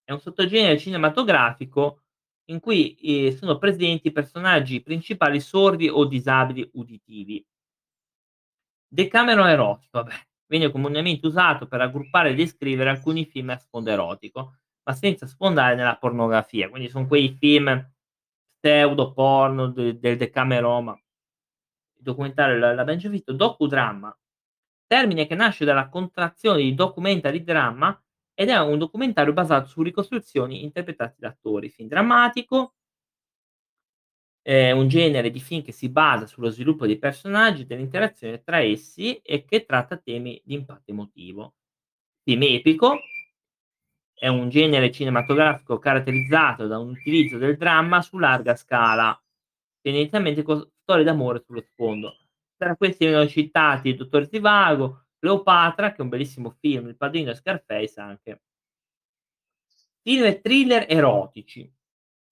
è 0.04 0.12
un 0.12 0.20
sottogenere 0.20 0.78
cinematografico 0.78 2.02
in 2.52 2.60
cui, 2.60 2.96
ehm, 3.02 3.36
sono 3.36 3.58
presenti 3.58 4.12
personaggi 4.12 4.82
principali 4.84 5.40
sordi 5.40 5.88
o 5.90 6.06
disabili 6.06 6.70
uditivi. 6.74 7.44
Decameron 8.94 9.48
erotico, 9.48 10.00
vabbè, 10.00 10.14
viene 10.48 10.70
comunemente 10.70 11.26
usato 11.26 11.66
per 11.66 11.80
raggruppare 11.80 12.32
e 12.32 12.34
descrivere 12.36 12.90
alcuni 12.90 13.26
film 13.26 13.50
a 13.52 13.58
sfondo 13.58 13.90
erotico, 13.90 14.58
ma 14.84 14.94
senza 14.94 15.26
sfondare 15.28 15.76
nella 15.76 15.96
pornografia, 15.96 16.70
quindi 16.70 16.90
son 16.90 17.08
quei 17.08 17.30
film 17.40 17.90
pseudo 18.60 19.14
porno 19.14 19.68
de 19.68 19.98
del 19.98 20.18
Decameron, 20.18 20.84
ma 20.84 21.02
documentario 22.02 22.58
l'abbiamo 22.58 23.00
già 23.00 23.10
visto, 23.10 23.34
docudramma, 23.34 24.18
termine 24.88 25.28
che 25.28 25.36
nasce 25.36 25.66
dalla 25.66 25.90
contrazione 25.90 26.62
di 26.62 26.74
documentary 26.74 27.44
drama 27.44 27.98
ed 28.34 28.50
è 28.50 28.58
un 28.60 28.78
documentario 28.78 29.34
basato 29.34 29.68
su 29.68 29.82
ricostruzioni 29.82 30.64
interpretate 30.64 31.16
da 31.20 31.30
attori. 31.30 31.70
Film 31.70 31.88
drammatico 31.88 32.74
è 34.42 34.72
un 34.72 34.88
genere 34.88 35.30
di 35.30 35.40
film 35.40 35.62
che 35.62 35.72
si 35.72 35.90
basa 35.90 36.26
sullo 36.26 36.50
sviluppo 36.50 36.88
dei 36.88 36.98
personaggi, 36.98 37.66
dell'interazione 37.66 38.42
tra 38.42 38.60
essi 38.60 39.18
e 39.18 39.46
che 39.46 39.66
tratta 39.66 39.98
temi 39.98 40.42
di 40.44 40.56
impatto 40.56 40.92
emotivo. 40.92 41.56
Film 42.24 42.42
epico 42.44 43.00
è 44.14 44.28
un 44.28 44.50
genere 44.50 44.92
cinematografico 44.92 45.80
caratterizzato 45.80 46.68
da 46.68 46.78
un 46.80 46.90
utilizzo 46.90 47.38
del 47.38 47.58
dramma 47.58 48.02
su 48.02 48.18
larga 48.18 48.56
scala, 48.56 49.20
tendenzialmente 49.82 50.44
storie 50.82 51.04
d'amore 51.04 51.44
sullo 51.46 51.62
sfondo. 51.62 52.18
Tra 52.58 52.76
questi 52.76 53.06
vengono 53.06 53.28
citati 53.28 53.90
Il 53.90 53.98
dottor 53.98 54.28
Zivago, 54.28 55.06
Cleopatra, 55.20 55.92
che 55.92 55.98
è 55.98 56.02
un 56.02 56.10
bellissimo 56.10 56.56
film, 56.60 56.90
Il 56.90 56.98
padrino 56.98 57.34
Scarface 57.34 58.00
anche. 58.00 58.42
Film 60.02 60.26
e 60.26 60.42
thriller 60.42 60.86
erotici. 60.90 61.72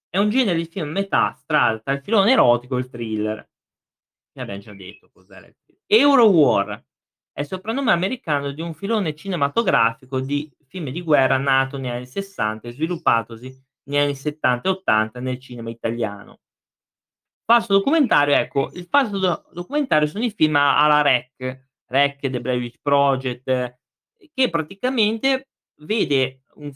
È 0.10 0.18
un 0.18 0.30
genere 0.30 0.58
di 0.58 0.66
film 0.66 0.90
metà 0.90 1.34
strada 1.34 1.80
tra 1.80 1.94
il 1.94 2.02
filone 2.02 2.32
erotico 2.32 2.78
e 2.78 2.80
il 2.80 2.90
thriller. 2.90 3.50
Ne 4.34 4.42
abbiamo 4.42 4.60
già 4.60 4.74
detto 4.74 5.10
cos'era 5.12 5.46
il 5.46 5.56
thriller. 5.64 5.84
Euro 5.86 6.30
War 6.30 6.84
è 7.32 7.42
il 7.42 7.48
soprannome 7.48 7.92
americano 7.92 8.52
di 8.52 8.62
un 8.62 8.74
filone 8.74 9.16
cinematografico 9.16 10.20
di 10.20 10.52
film 10.68 10.90
di 10.90 11.02
guerra 11.02 11.38
nato 11.38 11.78
negli 11.78 11.92
anni 11.92 12.06
'60 12.08 12.68
e 12.68 12.72
sviluppatosi 12.72 13.64
negli 13.84 13.98
anni 13.98 14.16
'70 14.16 14.68
e 14.68 14.72
'80 14.72 15.20
nel 15.20 15.40
cinema 15.40 15.70
italiano. 15.70 16.40
Falso 17.50 17.74
documentario, 17.74 18.36
ecco, 18.36 18.70
il 18.74 18.86
falso 18.88 19.18
do 19.18 19.44
documentario 19.52 20.08
sono 20.08 20.24
i 20.24 20.30
film 20.30 20.56
alla 20.56 21.02
REC, 21.02 21.66
REC, 21.88 22.30
The 22.30 22.42
Blair 22.42 22.60
Witch 22.60 22.78
Project, 22.80 23.80
che 24.36 24.50
praticamente 24.52 25.48
vede 25.78 26.44
un 26.58 26.72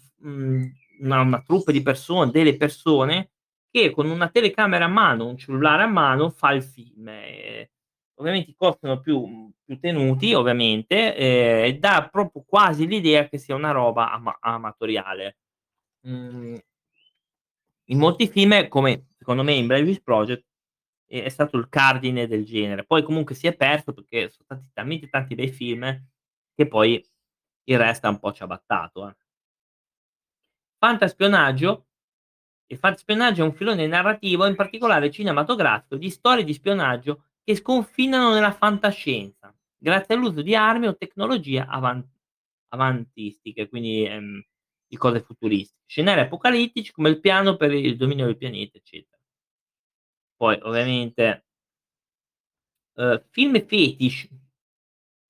una 1.01 1.21
una 1.21 1.43
troupe 1.45 1.71
di 1.71 1.83
persone, 1.83 2.31
delle 2.31 2.57
persone 2.57 3.33
che 3.69 3.91
con 3.91 4.09
una 4.09 4.29
telecamera 4.29 4.85
a 4.85 4.87
mano, 4.87 5.27
un 5.27 5.37
cellulare 5.37 5.83
a 5.83 5.87
mano 5.87 6.31
fa 6.31 6.53
il 6.53 6.63
film. 6.63 7.07
Ehm, 7.07 7.67
ovviamente 8.15 8.49
i 8.49 8.55
costi 8.57 8.87
sono 8.87 8.99
più 8.99 9.51
più 9.63 9.79
tenuti 9.79 10.33
ovviamente, 10.33 11.15
e 11.15 11.77
dà 11.79 12.09
proprio 12.11 12.43
quasi 12.47 12.87
l'idea 12.87 13.29
che 13.29 13.37
sia 13.37 13.53
una 13.53 13.69
roba 13.69 14.11
ama 14.11 14.37
amatoriale. 14.41 15.37
Mhmm 16.07 16.57
in 17.87 17.97
molti 17.97 18.27
film, 18.27 18.67
come 18.69 19.09
secondo 19.17 19.43
me 19.43 19.53
in 19.53 19.69
Witch 19.69 20.01
Project, 20.01 20.45
è 21.05 21.23
è 21.23 21.29
stato 21.29 21.57
il 21.57 21.69
cardine 21.69 22.27
del 22.27 22.45
genere. 22.45 22.85
Poi 22.85 23.03
comunque 23.03 23.35
si 23.35 23.47
è 23.47 23.55
perso 23.55 23.93
perché 23.93 24.29
so 24.29 24.43
stati 24.43 24.65
talmente 24.73 25.07
tanti 25.09 25.35
bei 25.35 25.49
film 25.51 25.83
che 26.55 26.67
poi 26.67 27.03
il 27.65 27.77
resto 27.79 28.07
ha 28.07 28.09
un 28.11 28.19
po' 28.19 28.33
ciabattato, 28.33 29.09
eh. 29.09 29.15
Fantaspionaggio. 30.81 31.85
Il 32.67 32.77
fantaspionaggio 32.77 33.41
è 33.43 33.45
un 33.45 33.53
filone 33.53 33.87
narrativo, 33.87 34.45
in 34.47 34.55
particolare 34.55 35.11
cinematografico, 35.11 35.95
di 35.97 36.09
storie 36.09 36.43
di 36.43 36.53
spionaggio 36.53 37.25
che 37.43 37.55
sconfinano 37.55 38.33
nella 38.33 38.51
fantascienza, 38.53 39.55
grazie 39.77 40.15
all'uso 40.15 40.41
di 40.41 40.55
armi 40.55 40.87
o 40.87 40.97
tecnologia 40.97 41.67
avan 41.67 42.03
avantistiche, 42.69 43.69
quindi, 43.69 44.05
ehm, 44.05 44.43
di 44.87 44.97
cose 44.97 45.21
futuristiche. 45.21 45.81
Scenari 45.87 46.21
apocalittici 46.21 46.91
come 46.91 47.09
il 47.09 47.19
piano 47.19 47.55
per 47.57 47.71
il 47.73 47.95
dominio 47.97 48.25
del 48.25 48.37
pianeta, 48.37 48.77
eccetera. 48.77 49.12
Poi 50.43 50.59
ovviamente 50.63 51.45
uhm, 52.95 53.23
film 53.29 53.65
fetish. 53.65 54.27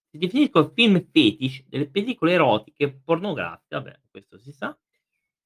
Si 0.10 0.17
definiscono 0.17 0.71
film 0.73 1.08
fetish 1.12 1.65
delle 1.67 1.88
pellicole 1.88 2.32
erotiche 2.32 2.91
pornografiche, 2.91 3.76
vabbè 3.76 3.99
questo 4.10 4.39
si 4.39 4.52
sa. 4.52 4.76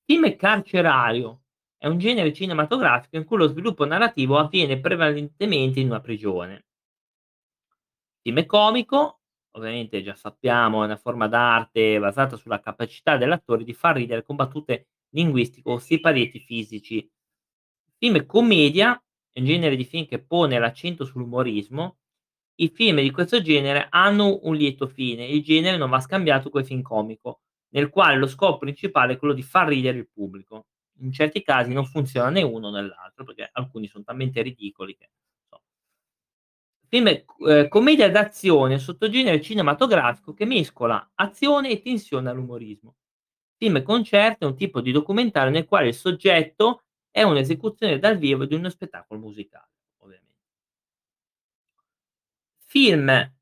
Film 0.05 0.37
carcerario 0.37 1.41
è 1.75 1.87
un 1.87 1.97
genere 1.97 2.31
cinematografico 2.31 3.17
in 3.17 3.25
cui 3.25 3.35
lo 3.35 3.49
sviluppo 3.49 3.85
narrativo 3.85 4.37
avviene 4.37 4.79
prevalentemente 4.79 5.81
in 5.81 5.87
una 5.87 5.99
prigione. 5.99 6.67
Film 8.21 8.45
comico, 8.45 9.19
ovviamente 9.57 10.01
già 10.01 10.15
sappiamo, 10.15 10.83
è 10.83 10.85
una 10.85 10.95
forma 10.95 11.27
d'arte 11.27 11.99
basata 11.99 12.37
sulla 12.37 12.61
capacità 12.61 13.17
dell'attore 13.17 13.65
di 13.65 13.73
far 13.73 13.97
ridere 13.97 14.23
con 14.23 14.37
battute 14.37 14.87
linguistiche 15.09 15.69
o 15.69 15.77
siparieti 15.77 16.39
fisici. 16.39 17.11
Film 17.97 18.25
commedia 18.25 18.97
un 19.33 19.45
genere 19.45 19.75
di 19.75 19.85
film 19.85 20.05
che 20.05 20.19
pone 20.23 20.57
l'accento 20.59 21.05
sull'umorismo. 21.05 21.97
I 22.59 22.69
film 22.69 23.01
di 23.01 23.11
questo 23.11 23.41
genere 23.41 23.87
hanno 23.89 24.39
un 24.43 24.55
lieto 24.55 24.87
fine, 24.87 25.25
il 25.25 25.43
genere 25.43 25.77
non 25.77 25.89
va 25.89 25.99
scambiato 25.99 26.49
coi 26.49 26.63
film 26.65 26.81
comico, 26.81 27.41
nel 27.69 27.89
quale 27.89 28.17
lo 28.17 28.27
scopo 28.27 28.57
principale 28.59 29.13
è 29.13 29.17
quello 29.17 29.33
di 29.33 29.43
far 29.43 29.67
ridere 29.67 29.97
il 29.99 30.09
pubblico. 30.11 30.67
In 31.01 31.11
certi 31.11 31.43
casi 31.43 31.73
non 31.73 31.85
funziona 31.85 32.29
né 32.29 32.41
uno 32.41 32.71
né 32.71 32.81
l'altro, 32.81 33.23
perché 33.25 33.49
alcuni 33.51 33.87
son 33.87 34.03
talmente 34.03 34.41
ridicoli 34.41 34.95
che 34.97 35.09
so. 35.49 35.61
Film, 36.89 37.07
ehm, 37.07 37.67
commedia 37.67 38.09
d'azione, 38.09 38.79
sottogenere 38.79 39.41
cinematografico 39.41 40.33
che 40.33 40.45
mescola 40.45 41.11
azione 41.15 41.69
e 41.69 41.81
tensione 41.81 42.29
all'umorismo. 42.29 42.95
Film 43.57 43.83
concerto 43.83 44.45
è 44.45 44.47
un 44.49 44.55
tipo 44.55 44.81
di 44.81 44.91
documentario 44.91 45.51
nel 45.51 45.65
quale 45.65 45.89
il 45.89 45.93
soggetto 45.95 46.83
è 47.17 47.23
un'esecuzione 47.23 47.97
dal 47.97 48.19
vivo 48.19 48.45
di 48.45 48.53
uno 48.53 48.69
spettacolo 48.69 49.19
musicale, 49.19 49.71
ovviamente. 50.03 50.37
Film 52.63 53.33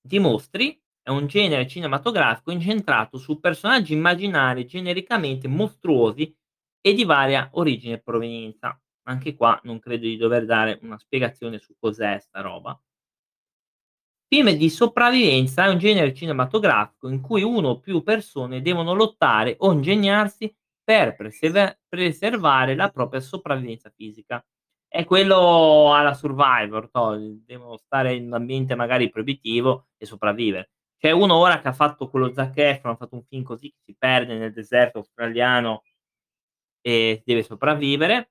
di 0.00 0.18
mostri 0.18 0.82
è 1.02 1.10
un 1.10 1.26
genere 1.26 1.66
cinematografico 1.66 2.50
incentrato 2.52 3.18
su 3.18 3.38
personaggi 3.38 3.92
immaginari 3.92 4.64
genericamente 4.64 5.46
mostruosi 5.46 6.34
e 6.80 6.94
di 6.94 7.04
varia 7.04 7.50
origine 7.52 7.96
e 7.96 8.00
provenienza. 8.00 8.80
Anche 9.02 9.34
qua 9.34 9.60
non 9.64 9.78
credo 9.78 10.06
di 10.06 10.16
dover 10.16 10.46
dare 10.46 10.78
una 10.80 10.96
spiegazione 10.96 11.58
su 11.58 11.74
cos'è 11.78 12.18
sta 12.18 12.40
roba. 12.40 12.80
Film 14.26 14.52
di 14.52 14.70
sopravvivenza 14.70 15.66
è 15.66 15.68
un 15.68 15.76
genere 15.76 16.14
cinematografico 16.14 17.10
in 17.10 17.20
cui 17.20 17.42
uno 17.42 17.68
o 17.68 17.78
più 17.78 18.02
persone 18.02 18.62
devono 18.62 18.94
lottare 18.94 19.56
o 19.58 19.70
ingegnarsi 19.70 20.50
per 20.84 21.14
preserva 21.16 21.76
preservare 21.88 22.74
la 22.74 22.90
propria 22.90 23.20
sopravvivenza 23.20 23.90
fisica. 23.94 24.44
È 24.88 25.04
quello 25.04 25.94
alla 25.94 26.14
Survivor, 26.14 26.90
toh, 26.90 27.16
devono 27.44 27.76
stare 27.78 28.14
in 28.14 28.26
un 28.26 28.34
ambiente 28.34 28.74
magari 28.74 29.08
proibitivo 29.10 29.88
e 29.96 30.06
sopravvivere. 30.06 30.70
C'è 30.98 31.10
uno 31.10 31.36
ora 31.36 31.60
che 31.60 31.68
ha 31.68 31.72
fatto 31.72 32.08
quello 32.08 32.32
Zac 32.32 32.56
Efron, 32.58 32.92
ha 32.92 32.96
fatto 32.96 33.16
un 33.16 33.24
film 33.24 33.42
così, 33.42 33.70
che 33.70 33.78
si 33.84 33.94
perde 33.98 34.36
nel 34.36 34.52
deserto 34.52 34.98
australiano 34.98 35.82
e 36.82 37.22
deve 37.24 37.42
sopravvivere. 37.42 38.28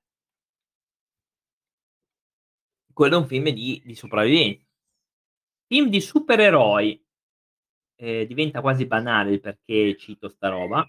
Quello 2.92 3.16
è 3.16 3.18
un 3.18 3.26
film 3.26 3.48
di 3.50 3.82
di 3.84 3.94
sopravvivenza. 3.94 4.64
Film 5.66 5.88
di 5.88 6.00
supereroi, 6.00 7.02
ehm, 7.96 8.24
diventa 8.26 8.60
quasi 8.60 8.86
banale 8.86 9.40
perché 9.40 9.96
cito 9.96 10.28
sta 10.28 10.48
roba. 10.48 10.86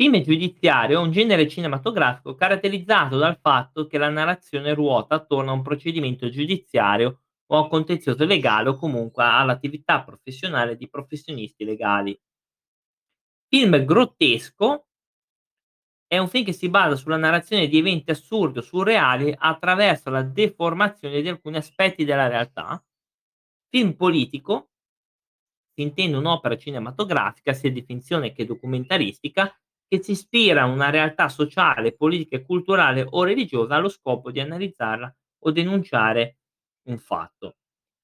Film 0.00 0.20
giudiziario 0.22 1.00
è 1.00 1.02
un 1.02 1.10
genere 1.10 1.48
cinematografico 1.48 2.36
caratterizzato 2.36 3.18
dal 3.18 3.36
fatto 3.40 3.88
che 3.88 3.98
la 3.98 4.08
narrazione 4.08 4.72
ruota 4.72 5.16
attorno 5.16 5.50
a 5.50 5.54
un 5.54 5.62
procedimento 5.62 6.28
giudiziario 6.28 7.22
o 7.46 7.56
a 7.56 7.62
un 7.62 7.68
contenzioso 7.68 8.24
legale 8.24 8.68
o 8.68 8.76
comunque 8.76 9.24
all'attività 9.24 10.04
professionale 10.04 10.76
di 10.76 10.88
professionisti 10.88 11.64
legali. 11.64 12.16
Film 13.48 13.84
grottesco 13.84 14.86
è 16.06 16.16
un 16.16 16.28
film 16.28 16.44
che 16.44 16.52
si 16.52 16.68
basa 16.68 16.94
sulla 16.94 17.16
narrazione 17.16 17.66
di 17.66 17.78
eventi 17.78 18.12
assurdi 18.12 18.58
o 18.58 18.62
surreali 18.62 19.34
attraverso 19.36 20.10
la 20.10 20.22
deformazione 20.22 21.20
di 21.22 21.28
alcuni 21.28 21.56
aspetti 21.56 22.04
della 22.04 22.28
realtà. 22.28 22.80
Film 23.68 23.94
politico 23.94 24.70
si 25.74 25.82
intende 25.82 26.16
un'opera 26.16 26.56
cinematografica, 26.56 27.52
sia 27.52 27.72
di 27.72 27.82
finzione 27.82 28.32
che 28.32 28.46
documentaristica, 28.46 29.52
che 29.88 30.02
si 30.02 30.12
ispira 30.12 30.62
a 30.62 30.66
una 30.66 30.90
realtà 30.90 31.28
sociale, 31.28 31.94
politica 31.96 32.40
culturale 32.42 33.06
o 33.08 33.24
religiosa 33.24 33.74
allo 33.76 33.88
scopo 33.88 34.30
di 34.30 34.40
analizzarla 34.40 35.14
o 35.44 35.50
denunciare 35.50 36.38
un 36.88 36.98
fatto. 36.98 37.56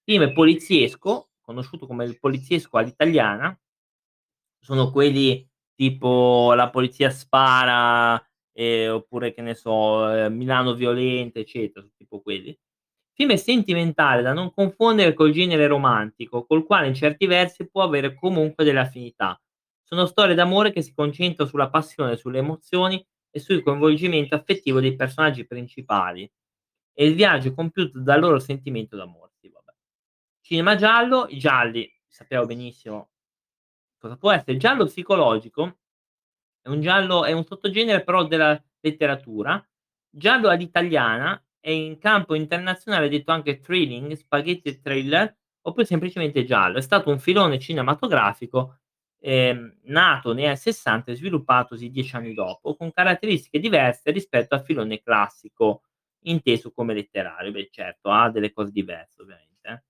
Film 0.04 0.32
poliziesco, 0.32 1.30
conosciuto 1.40 1.86
come 1.86 2.04
il 2.04 2.18
poliziesco 2.18 2.78
all'italiana, 2.78 3.56
sono 4.58 4.90
quelli 4.90 5.46
tipo 5.74 6.52
La 6.54 6.70
polizia 6.70 7.10
spara, 7.10 8.20
ehm, 8.52 8.92
oppure 8.94 9.32
che 9.34 9.42
ne 9.42 9.54
so, 9.54 10.08
ehm, 10.10 10.32
Milano 10.34 10.74
violenta, 10.74 11.38
eccetera, 11.40 11.86
tipo 11.96 12.20
quelli. 12.20 12.56
Film 13.14 13.34
sentimentale 13.36 14.22
da 14.22 14.32
non 14.32 14.52
confondere 14.52 15.14
col 15.14 15.32
genere 15.32 15.66
romantico, 15.66 16.44
col 16.46 16.64
quale 16.64 16.88
in 16.88 16.94
certi 16.94 17.26
versi 17.26 17.68
può 17.68 17.82
avere 17.82 18.14
comunque 18.14 18.64
delle 18.64 18.80
affinità. 18.80 19.38
Sono 19.94 20.06
storie 20.06 20.34
d'amore 20.34 20.72
che 20.72 20.82
si 20.82 20.92
concentrano 20.92 21.48
sulla 21.48 21.70
passione, 21.70 22.16
sulle 22.16 22.38
emozioni 22.38 23.00
e 23.30 23.38
sul 23.38 23.62
coinvolgimento 23.62 24.34
affettivo 24.34 24.80
dei 24.80 24.96
personaggi 24.96 25.46
principali 25.46 26.28
e 26.92 27.06
il 27.06 27.14
viaggio 27.14 27.54
compiuto 27.54 28.00
dal 28.00 28.18
loro 28.18 28.40
sentimento 28.40 28.96
d'amore. 28.96 29.34
Sì. 29.40 29.52
Cinema 30.40 30.74
giallo, 30.74 31.26
i 31.28 31.38
gialli, 31.38 31.88
sappiamo 32.08 32.44
benissimo 32.44 33.10
cosa 33.96 34.16
può 34.16 34.32
essere. 34.32 34.52
Il 34.52 34.58
giallo 34.58 34.84
psicologico 34.84 35.78
è 36.60 36.68
un 36.68 36.80
giallo 36.80 37.24
è 37.24 37.30
un 37.30 37.44
sottogenere 37.44 38.02
però 38.02 38.26
della 38.26 38.60
letteratura. 38.80 39.64
Giallo 40.10 40.48
all'italiana 40.48 41.40
è 41.60 41.70
in 41.70 41.98
campo 41.98 42.34
internazionale 42.34 43.08
detto 43.08 43.30
anche 43.30 43.60
thrilling, 43.60 44.12
spaghetti 44.14 44.80
thriller 44.80 45.32
oppure 45.62 45.84
semplicemente 45.84 46.44
giallo. 46.44 46.78
È 46.78 46.82
stato 46.82 47.10
un 47.10 47.20
filone 47.20 47.60
cinematografico 47.60 48.80
ehm, 49.24 49.78
nato 49.84 50.32
nei 50.34 50.46
anni 50.46 50.56
'60 50.56 51.12
e 51.12 51.16
sviluppatosi 51.16 51.90
10 51.90 52.14
anni 52.16 52.34
dopo, 52.34 52.76
con 52.76 52.92
caratteristiche 52.92 53.58
diverse 53.60 54.10
rispetto 54.10 54.54
al 54.54 54.62
filone 54.64 55.00
classico, 55.02 55.82
inteso 56.24 56.72
come 56.72 56.94
letterario. 56.94 57.50
Beh, 57.52 57.68
certo, 57.70 58.10
ha 58.10 58.30
delle 58.30 58.52
cose 58.52 58.70
diverse 58.72 59.22
ovviamente, 59.22 59.68
eh. 59.68 59.82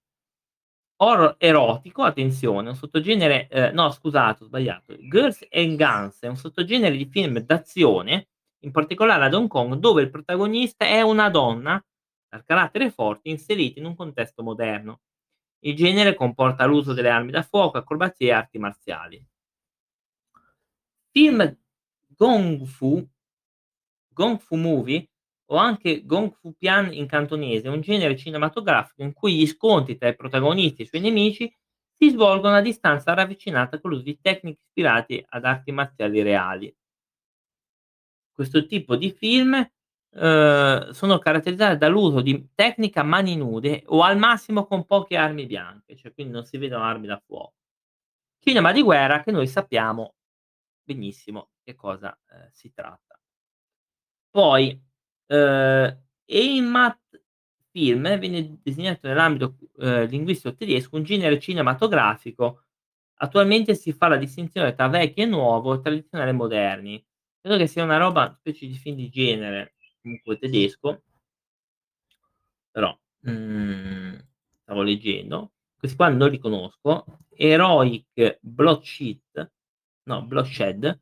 Horror 1.01 1.35
erotico, 1.38 2.03
attenzione, 2.05 2.68
un 2.68 2.77
sottogenere 2.77 3.49
ehm, 3.49 3.75
no 3.75 3.90
scusate, 3.90 4.44
ho 4.44 4.47
sbagliato. 4.47 4.97
Girls 5.09 5.44
and 5.51 5.77
Guns 5.77 6.20
è 6.20 6.29
un 6.29 6.37
sottogenere 6.37 6.97
di 6.97 7.07
film 7.07 7.38
d'azione, 7.40 8.29
in 8.61 8.70
particolare 8.70 9.25
ad 9.25 9.35
Hong 9.35 9.49
Kong, 9.49 9.75
dove 9.75 10.03
il 10.03 10.11
protagonista 10.11 10.85
è 10.87 11.01
una 11.03 11.29
donna 11.31 11.85
dal 12.29 12.44
carattere 12.44 12.90
forte 12.90 13.29
inserita 13.29 13.81
in 13.81 13.87
un 13.87 13.97
contesto 13.97 14.42
moderno. 14.44 15.01
Il 15.66 15.74
genere 15.74 16.14
comporta 16.14 16.66
l'uso 16.66 16.92
delle 16.92 17.09
armi 17.09 17.31
da 17.31 17.42
fuoco, 17.42 17.79
acrobazie 17.79 18.29
e 18.29 18.33
arti 18.33 18.59
marziali. 18.59 19.27
Film 21.11 21.57
Gong 22.09 22.64
Fu 22.64 23.07
Gong 24.09 24.38
Fu 24.38 24.57
Movie 24.57 25.09
o 25.46 25.57
anche 25.57 26.05
Gong 26.05 26.33
Fu 26.35 26.55
Pian 26.57 26.92
in 26.92 27.07
cantonese, 27.07 27.68
un 27.68 27.81
genere 27.81 28.16
cinematografico 28.16 29.03
in 29.03 29.12
cui 29.12 29.37
gli 29.37 29.46
scontri 29.46 29.96
tra 29.96 30.09
i 30.09 30.16
protagonisti 30.16 30.83
e 30.83 30.85
i 30.85 30.88
suoi 30.88 31.00
nemici 31.00 31.53
si 31.92 32.11
svolgono 32.11 32.57
a 32.57 32.61
distanza 32.61 33.14
ravvicinata 33.14 33.81
con 33.81 33.90
l'uso 33.90 34.03
di 34.03 34.18
tecniche 34.20 34.61
ispirate 34.66 35.24
ad 35.27 35.44
arti 35.44 35.72
marziali 35.72 36.22
reali. 36.22 36.74
Questo 38.33 38.66
tipo 38.66 38.96
di 38.96 39.12
film, 39.12 39.55
uhm, 40.14 40.90
sono 40.90 41.18
caratterizzati 41.18 41.77
dall'uso 41.79 42.20
di 42.20 42.50
tecnica 42.55 43.00
a 43.00 43.05
mani 43.05 43.37
nude 43.37 43.83
o 43.87 44.03
al 44.03 44.18
massimo 44.18 44.66
con 44.66 44.85
poche 44.87 45.16
armi 45.16 45.46
bianche, 45.46 45.96
cioè 45.96 46.12
quindi 46.14 46.33
non 46.33 46.44
si 46.44 46.59
vedono 46.59 46.85
armi 46.85 47.07
da 47.07 47.20
fuoco. 47.24 47.55
Cinema 48.40 48.72
di 48.72 48.83
guerra 48.83 49.22
che 49.22 49.33
noi 49.33 49.46
sappiamo 49.48 50.14
benissimo 50.85 51.50
che 51.64 51.74
cosa, 51.77 52.18
ehm, 52.31 52.50
si 52.53 52.72
tratta. 52.74 53.18
Poi, 54.35 54.77
uhm, 55.29 55.96
Heimat 56.27 56.98
film 57.70 58.18
viene 58.18 58.59
designato 58.64 59.07
nell'ambito, 59.07 59.55
uhm, 59.77 60.07
linguistico 60.09 60.57
tedesco 60.57 60.96
un 60.96 61.05
genere 61.05 61.38
cinematografico. 61.38 62.64
Attualmente 63.18 63.74
si 63.77 63.92
fa 63.92 64.09
la 64.09 64.16
distinzione 64.16 64.74
tra 64.74 64.88
vecchio 64.88 65.22
e 65.22 65.27
nuovo, 65.27 65.81
tradizionali 65.81 66.31
e 66.31 66.33
moderni. 66.33 67.05
Credo 67.40 67.57
che 67.59 67.68
sia 67.68 67.85
una 67.85 67.96
roba 67.98 68.33
specie 68.33 68.66
di 68.66 68.74
film 68.74 68.96
di 68.96 69.09
genere, 69.09 69.74
comunque 70.05 70.38
tedesco. 70.38 71.03
Però, 72.71 72.97
mhmm, 73.21 74.19
stavo 74.62 74.83
leggendo, 74.83 75.53
questi 75.79 75.97
qua 75.97 76.09
non 76.09 76.31
li 76.31 76.38
conosco. 76.38 77.05
Heroic 77.37 78.38
Bloodshed 78.40 79.51
no, 80.05 80.25
Bloodshed 80.25 81.01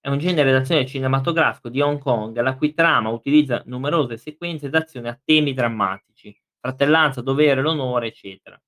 è 0.00 0.08
un 0.08 0.18
genere 0.18 0.52
d'azione 0.52 0.86
cinematografico 0.86 1.68
di 1.68 1.80
Hong 1.80 1.98
Kong, 1.98 2.38
la 2.40 2.56
cui 2.56 2.72
trama 2.72 3.10
utilizza 3.10 3.62
numerose 3.66 4.16
sequenze 4.16 4.68
d'azione 4.70 5.08
a 5.08 5.20
temi 5.22 5.52
drammatici, 5.54 6.36
fratellanza, 6.58 7.20
dovere, 7.20 7.60
l'onore, 7.60 8.08
eccetera. 8.08 8.60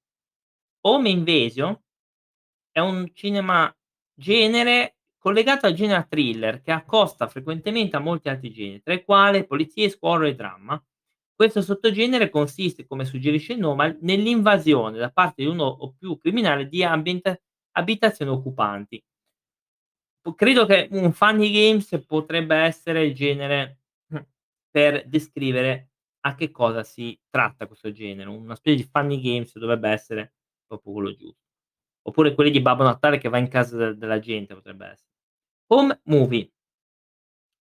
Home 0.83 1.09
Invasion 1.11 1.79
è 2.71 2.81
un 2.81 3.11
cinema 3.15 3.75
genere 4.15 4.97
collegato 5.21 5.67
al 5.67 5.75
genere 5.75 6.07
thriller 6.09 6.63
che 6.63 6.73
accosta 6.73 7.29
frequentemente 7.29 7.97
a 7.97 8.01
molti 8.01 8.29
altri 8.31 8.51
generi, 8.51 8.83
tra 8.83 8.95
i 8.95 9.05
quali 9.05 9.47
poliziesco, 9.47 10.09
horror 10.09 10.27
e 10.27 10.35
dramma. 10.35 10.83
Questo 11.35 11.63
sottogenere 11.63 12.31
consiste, 12.31 12.87
come 12.87 13.05
suggerisce 13.05 13.53
il 13.53 13.61
nome, 13.61 13.99
nell'invasione 14.01 14.99
da 14.99 15.11
parte 15.11 15.43
di 15.43 15.49
uno 15.49 15.65
o 15.65 15.93
più 15.93 16.17
criminali 16.19 16.69
di 16.69 16.83
ambient 16.83 17.41
abitazioni 17.73 18.31
occupanti. 18.31 19.03
Credo 20.35 20.67
che 20.67 20.89
un 20.91 21.13
funny 21.13 21.51
games 21.51 22.03
potrebbe 22.07 22.57
essere 22.57 23.05
il 23.05 23.15
genere 23.15 23.81
per 24.71 25.07
descrivere 25.07 25.91
a 26.21 26.35
che 26.35 26.51
cosa 26.51 26.83
si 26.83 27.19
tratta 27.29 27.67
questo 27.67 27.91
genere. 27.93 28.29
Una 28.29 28.55
specie 28.55 28.77
di 28.77 28.89
funny 28.91 29.21
games 29.21 29.57
dovrebbe 29.59 29.91
essere 29.91 30.35
proprio 30.67 30.93
quello 30.93 31.15
giusto. 31.15 31.39
Oppure 32.03 32.35
quelli 32.35 32.51
di 32.51 32.61
Babbo 32.61 32.83
Natale 32.85 33.19
che 33.19 33.29
va 33.29 33.39
in 33.39 33.49
casa 33.49 33.77
de 33.77 33.97
della 33.97 34.19
gente 34.19 34.55
potrebbe 34.55 34.87
esse 34.91 35.10
Home 35.73 36.01
movie 36.05 36.51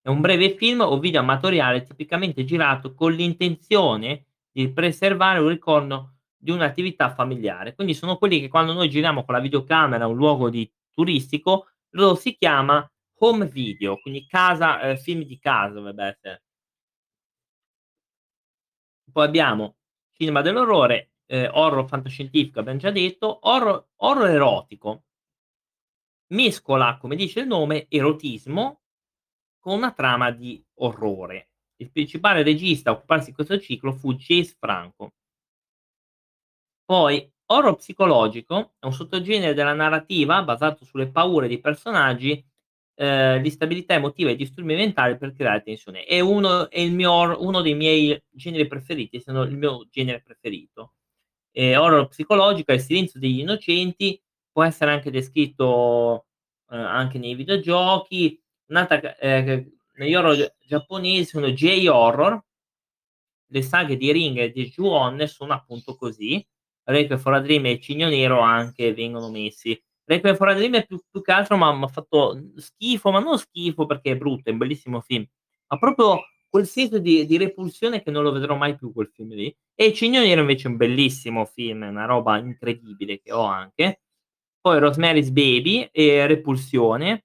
è 0.01 0.09
un 0.09 0.21
breve 0.21 0.55
film 0.55 0.81
o 0.81 0.99
video 0.99 1.21
amatoriale 1.21 1.83
tipicamente 1.83 2.43
girato 2.43 2.93
con 2.93 3.13
l'intenzione 3.13 4.25
di 4.51 4.71
preservare 4.71 5.39
un 5.39 5.47
ricordo 5.49 6.15
di 6.37 6.51
un'attività 6.51 7.13
familiare. 7.13 7.75
Quindi 7.75 7.93
sono 7.93 8.17
quelli 8.17 8.39
che 8.39 8.47
quando 8.47 8.73
noi 8.73 8.89
giriamo 8.89 9.23
con 9.25 9.35
la 9.35 9.41
videocamera 9.41 10.07
un 10.07 10.15
luogo 10.15 10.49
di 10.49 10.69
turistico, 10.93 11.67
lo 11.91 12.15
si 12.15 12.35
chiama 12.37 12.89
home 13.21 13.45
video, 13.47 13.97
quindi 13.99 14.25
casa 14.25 14.79
ehm, 14.81 14.97
film 14.97 15.23
di 15.23 15.37
casa 15.39 15.73
dovrebbe 15.73 16.03
essere. 16.05 16.41
Poi 19.11 19.25
abbiamo 19.25 19.75
cinema 20.11 20.41
dell'orrore, 20.41 21.11
ehm, 21.25 21.49
horror 21.53 21.85
fantascientifico 21.87 22.59
abbiam 22.59 22.77
già 22.77 22.91
detto, 22.91 23.39
horror 23.41 23.87
horror 23.97 24.29
erotico. 24.29 25.03
Mescola, 26.31 26.97
come 26.97 27.15
dice 27.15 27.39
il 27.41 27.47
nome, 27.47 27.85
erotismo 27.89 28.81
con 29.59 29.75
una 29.77 29.91
trama 29.93 30.31
di 30.31 30.63
orrore. 30.75 31.49
Il 31.77 31.91
principale 31.91 32.43
regista 32.43 32.91
a 32.91 32.93
occuparsi 32.93 33.29
di 33.29 33.35
questo 33.35 33.59
ciclo 33.59 33.93
fu 33.93 34.13
James 34.15 34.55
Franco. 34.59 35.13
Poi, 36.85 37.31
horror 37.51 37.75
psicologico 37.75 38.73
è 38.79 38.85
un 38.87 38.93
sottogenere 38.93 39.53
della 39.53 39.73
narrativa 39.73 40.41
basato 40.43 40.85
sulle 40.85 41.09
paure 41.11 41.47
dei 41.47 41.59
personaggi, 41.59 42.43
ehm, 42.95 43.41
l'instabilità 43.43 43.93
emotiva 43.93 44.31
e 44.31 44.35
disturbi 44.35 44.73
mentali 44.75 45.17
per 45.17 45.33
creare 45.33 45.61
tensione. 45.61 46.03
È 46.05 46.19
uno 46.19 46.67
è 46.69 46.87
mio 46.89 47.41
uno 47.43 47.61
dei 47.61 47.75
miei 47.75 48.19
generi 48.31 48.65
preferiti, 48.67 49.19
se 49.19 49.31
non 49.31 49.47
il 49.49 49.57
mio 49.57 49.87
genere 49.91 50.21
preferito. 50.21 50.93
Ehm, 51.51 51.79
horror 51.79 52.07
psicologico 52.09 52.71
è 52.71 52.75
Il 52.75 52.81
silenzio 52.81 53.19
degli 53.19 53.39
innocenti, 53.39 54.19
può 54.59 54.63
essere 54.67 54.91
anche 54.91 55.09
descritto, 55.09 56.25
ehm, 56.69 56.79
anche 56.79 57.17
nei 57.17 57.33
videogiochi. 57.33 58.37
Un'altra 58.67 59.15
ehm, 59.17 59.71
negli 59.95 60.13
horror 60.15 60.53
giapponesi 60.59 61.23
sono 61.25 61.49
J-horror. 61.51 62.43
Le 63.51 63.61
saghe 63.61 63.95
di 63.97 64.11
Ring 64.11 64.37
e 64.37 64.51
di 64.51 64.69
Ju-On 64.69 65.25
sono 65.27 65.53
appunto 65.53 65.95
così. 65.95 66.45
Requiem 66.83 67.19
for 67.19 67.33
a 67.33 67.39
Dream 67.39 67.65
e 67.67 67.79
Cigno 67.79 68.07
Nero 68.09 68.39
anche 68.41 68.93
vengono 68.93 69.29
messi. 69.29 69.79
Requiem 70.05 70.35
for 70.35 70.49
a 70.49 70.53
Dream 70.53 70.75
è 70.75 70.85
più 70.85 70.99
più 71.09 71.21
che 71.21 71.31
altro 71.31 71.55
m'ha 71.57 71.71
m'ha 71.71 71.87
fatto 71.87 72.37
schifo, 72.57 73.11
ma 73.11 73.19
non 73.19 73.37
schifo 73.37 73.85
perché 73.85 74.11
è 74.11 74.17
brutto, 74.17 74.49
è 74.49 74.51
un 74.51 74.57
bellissimo 74.57 75.01
film, 75.01 75.25
ma 75.67 75.77
proprio 75.77 76.19
quel 76.49 76.65
senso 76.67 76.99
di 76.99 77.25
di 77.25 77.37
repulsione 77.37 78.01
che 78.01 78.11
non 78.11 78.23
lo 78.23 78.31
vedrò 78.31 78.55
mai 78.55 78.75
più 78.75 78.91
quel 78.91 79.09
film 79.13 79.29
lì. 79.33 79.55
E 79.75 79.93
Cigno 79.93 80.19
Nero 80.21 80.41
invece 80.41 80.67
è 80.67 80.71
un 80.71 80.77
bellissimo 80.77 81.45
film, 81.45 81.83
è 81.85 81.87
una 81.89 82.05
roba 82.05 82.37
incredibile 82.37 83.19
che 83.19 83.31
ho 83.31 83.43
anche. 83.43 84.01
Poi 84.61 84.77
Rosemary's 84.79 85.29
Baby 85.31 85.87
e 85.91 86.27
Repulsione, 86.27 87.23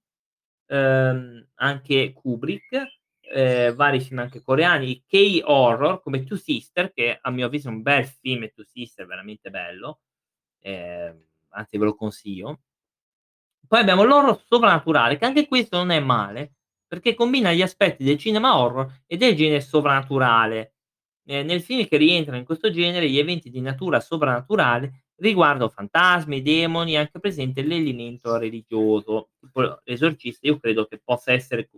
ehm, 0.67 1.49
anche 1.57 2.13
Kubrick, 2.13 2.83
ehm, 3.23 3.75
vari 3.75 4.01
film 4.01 4.21
anche 4.21 4.43
coreani, 4.43 5.03
K-horror 5.07 6.01
come 6.01 6.25
Two 6.25 6.37
Sister, 6.37 6.93
che 6.93 7.19
a 7.21 7.31
mio 7.31 7.47
avviso 7.47 7.69
è 7.69 7.73
un 7.73 7.83
bel 7.83 8.07
film 8.07 8.49
Two 8.55 8.65
Sister, 8.65 9.07
veramente 9.07 9.51
bello, 9.51 10.01
ehm, 10.61 11.21
anzi 11.51 11.79
ve 11.79 11.85
lo 11.85 11.95
consiglio. 11.97 12.61
Poi 13.67 13.81
abbiamo 13.81 14.05
l'horror 14.05 14.41
sovrannaturale, 14.47 15.17
che 15.17 15.25
anche 15.25 15.47
questo 15.49 15.77
non 15.79 15.91
è 15.91 15.99
male, 16.01 16.55
perché 16.87 17.15
combina 17.15 17.53
gli 17.53 17.63
aspetti 17.63 18.05
del 18.05 18.19
cinema 18.19 18.59
horror 18.59 19.03
e 19.07 19.17
del 19.17 19.35
genere 19.35 19.61
sovrannaturale. 19.61 20.75
Ehm, 21.27 21.47
nel 21.47 21.63
film 21.63 21.87
che 21.87 21.97
rientrano 21.97 22.39
in 22.39 22.45
questo 22.45 22.71
genere, 22.71 23.09
gli 23.11 23.19
eventi 23.19 23.51
di 23.51 23.61
natura 23.61 24.01
sovrannaturale 24.01 25.04
riguardano 25.17 25.69
fantasmi, 25.69 26.43
demoni, 26.43 26.93
è 26.93 26.97
anche 26.99 27.21
presente 27.21 27.63
l'elemento 27.63 28.37
religioso. 28.37 29.31
L'esorcista 29.85 30.47
io 30.47 30.59
credo 30.59 30.87
che 30.87 31.01
possa 31.03 31.33
essere 31.33 31.69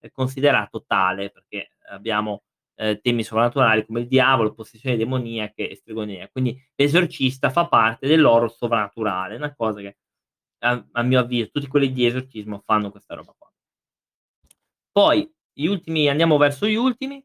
ehm, 0.00 0.10
considerato 0.12 0.84
tale, 0.86 1.30
perché 1.30 1.70
abbiamo, 1.90 2.42
ehm, 2.76 3.00
temi 3.00 3.22
sovrannaturali 3.22 3.84
come 3.86 4.00
il 4.00 4.08
diavolo, 4.08 4.54
possessioni 4.54 4.96
demoniache 4.96 5.68
e 5.68 5.76
stregoneria. 5.76 6.28
Quindi 6.30 6.60
L'esorcista 6.74 7.50
fa 7.50 7.66
parte 7.68 8.06
dell'horror 8.06 8.52
sovrannaturale, 8.52 9.36
una 9.36 9.54
cosa 9.54 9.80
che 9.80 9.96
a 10.60 10.84
a 10.92 11.02
mio 11.02 11.20
avviso 11.20 11.50
tutti 11.50 11.66
quelli 11.66 11.92
di 11.92 12.06
esorcismo 12.06 12.62
fanno 12.64 12.90
questa 12.90 13.14
roba 13.14 13.34
qua. 13.36 13.50
Poi 14.90 15.30
gli 15.52 15.66
ultimi 15.66 16.08
andiamo 16.08 16.36
verso 16.38 16.66
gli 16.66 16.74
ultimi, 16.74 17.22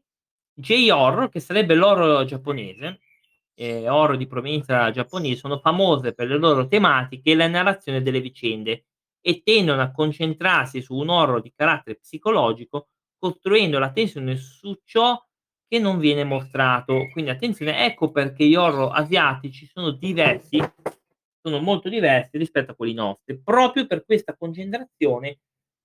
J-horror, 0.54 1.28
che 1.30 1.40
sarebbe 1.40 1.74
l'horror 1.74 2.24
giapponese, 2.24 3.00
ehm, 3.54 3.86
horror 3.90 4.16
di 4.16 4.26
provenienza 4.26 4.90
giapponese, 4.90 5.36
sono 5.36 5.58
famose 5.58 6.12
per 6.14 6.28
le 6.28 6.36
loro 6.38 6.66
tematiche 6.68 7.32
e 7.32 7.34
la 7.34 7.48
narrazione 7.48 8.02
delle 8.02 8.20
vicende 8.20 8.84
e 9.20 9.42
tendono 9.42 9.82
a 9.82 9.90
concentrarsi 9.92 10.82
su 10.82 10.94
un 10.96 11.08
horror 11.08 11.40
di 11.42 11.52
carattere 11.54 11.98
psicologico, 11.98 12.88
costruendo 13.18 13.78
la 13.78 13.92
tensione 13.92 14.36
su 14.36 14.80
ciò 14.84 15.20
che 15.68 15.78
non 15.78 15.98
viene 15.98 16.24
mostrato. 16.24 17.08
Quindi 17.12 17.30
attenzione, 17.30 17.84
ecco 17.84 18.10
perché 18.10 18.44
gli 18.46 18.54
horror 18.56 18.90
asiatici 18.94 19.66
sono 19.66 19.90
diversi 19.90 20.58
sono 21.44 21.58
molto 21.60 21.88
diversi 21.88 22.38
rispetto 22.38 22.72
a 22.72 22.74
quelli 22.74 22.94
nostri, 22.94 23.40
proprio 23.42 23.86
per 23.86 24.04
questa 24.04 24.36
concentrazione, 24.36 25.38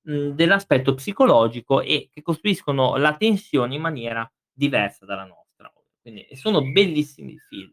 mhmm, 0.03 0.29
dell'aspetto 0.35 0.93
psicologico 0.93 1.81
e 1.81 2.09
che 2.11 2.21
costruiscono 2.21 2.95
la 2.97 3.15
tensione 3.17 3.75
in 3.75 3.81
maniera 3.81 4.29
diversa 4.53 5.05
dalla 5.05 5.23
nostra. 5.25 5.36
Quindi 6.07 6.25
sono 6.37 6.61
bellissimi 6.61 7.37
film. 7.37 7.69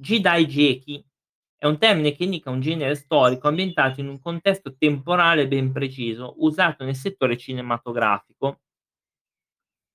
Jidaigeki 0.00 1.04
è 1.58 1.66
un 1.66 1.76
termine 1.76 2.12
che 2.14 2.24
indica 2.24 2.50
un 2.50 2.60
genere 2.60 2.94
storico 2.94 3.48
ambientato 3.48 4.00
in 4.00 4.08
un 4.08 4.20
contesto 4.20 4.76
temporale 4.78 5.48
ben 5.48 5.72
preciso, 5.72 6.34
usato 6.38 6.84
nel 6.84 6.94
settore 6.94 7.36
cinematografico. 7.36 8.60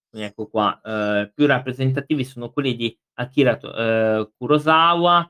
Quindi 0.10 0.28
ecco 0.28 0.48
qua, 0.48 0.80
ehm, 0.84 1.32
più 1.34 1.48
rappresentativi 1.48 2.24
sono 2.24 2.52
quelli 2.52 2.76
di 2.76 2.96
Akira 3.16 3.58
ehm, 3.60 4.32
Kurosawa, 4.38 5.28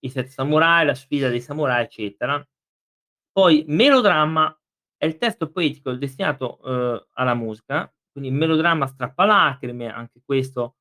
I 0.00 0.10
7 0.10 0.28
samurai, 0.30 0.84
La 0.86 0.94
sfida 0.94 1.28
dei 1.30 1.40
samurai, 1.40 1.84
eccetera. 1.84 2.46
Poi 3.32 3.64
melodramma 3.68 4.54
è 4.96 5.06
il 5.06 5.16
testo 5.18 5.50
poetico 5.50 5.92
destinato, 5.94 6.58
uhm, 6.62 7.06
alla 7.14 7.34
musica, 7.34 7.92
quindi 8.12 8.30
melodramma 8.30 8.86
strappalacrime, 8.86 9.90
anche 9.92 10.20
questo, 10.24 10.76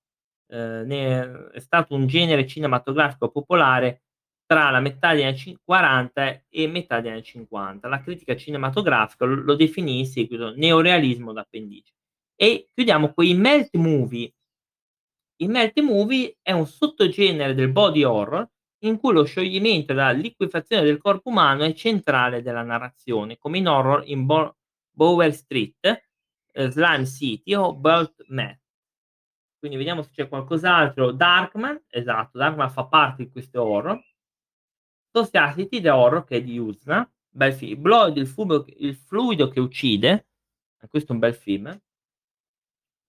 ehm, 0.50 0.86
ne 0.88 1.52
è 1.54 1.60
stato 1.60 1.96
un 1.96 2.08
genere 2.08 2.48
cinematografico 2.48 3.30
popolare 3.30 4.04
tra 4.46 4.70
la 4.72 4.80
metà 4.80 5.14
degli 5.14 5.24
anni 5.24 5.38
cin 5.38 5.58
'40 5.64 6.44
e 6.50 6.68
metà 6.68 7.02
degli 7.02 7.12
anni 7.12 7.24
'50. 7.24 7.88
La 7.88 8.02
critica 8.02 8.36
cinematografica 8.36 9.26
lo 9.26 9.36
lo 9.36 9.56
definì 9.56 10.00
in 10.00 10.06
seguito 10.08 10.54
neorealismo 10.56 11.34
d'appendice. 11.34 11.94
E 12.36 12.70
chiudiamo 12.74 13.14
coi 13.14 13.34
melt 13.36 13.76
movie. 13.78 14.32
Il 15.42 15.50
melt 15.50 15.80
movie 15.80 16.38
è 16.42 16.52
un 16.52 16.66
sottogenere 16.66 17.54
del 17.54 17.72
body 17.72 18.04
horror 18.04 18.46
in 18.84 18.98
cui 19.00 19.14
lo 19.14 19.24
scioglimento 19.24 19.92
e 19.94 19.96
la 19.96 20.12
liquefazione 20.12 20.84
del 20.84 20.98
corpo 20.98 21.30
umano 21.30 21.64
è 21.64 21.74
centrale 21.74 22.42
della 22.42 22.62
narrazione, 22.64 23.38
come 23.38 23.58
in 23.58 23.68
horror 23.68 24.04
in 24.06 24.26
Bo 24.26 24.58
Bower 24.92 25.34
Street, 25.34 25.78
ehm, 26.52 26.70
Slime 26.70 27.06
City 27.06 27.54
o 27.54 27.74
Burnt 27.74 28.26
Math. 28.28 28.60
Quindi 29.60 29.78
vediamo 29.78 30.02
se 30.02 30.10
c'è 30.12 30.28
qualcos'altro. 30.30 31.12
Darkman, 31.12 31.84
esatto, 31.90 32.38
Darkman 32.38 32.72
fa 32.72 32.86
parte 32.86 33.24
di 33.24 33.30
questo 33.30 33.62
horror. 33.62 34.02
Society 35.12 35.82
the 35.82 35.90
Horror 35.90 36.24
che 36.24 36.38
è 36.38 36.42
di 36.42 36.58
Uzna, 36.58 37.10
bel 37.28 37.54
film. 37.54 37.82
Blood, 37.82 38.18
il 38.18 38.28
fumo 38.28 38.64
il 38.78 38.96
fluido 38.96 39.50
che 39.50 39.60
uccide, 39.60 40.28
e 40.80 40.88
questo 40.88 41.12
è 41.12 41.14
un 41.16 41.20
bel 41.20 41.36
film. 41.36 41.82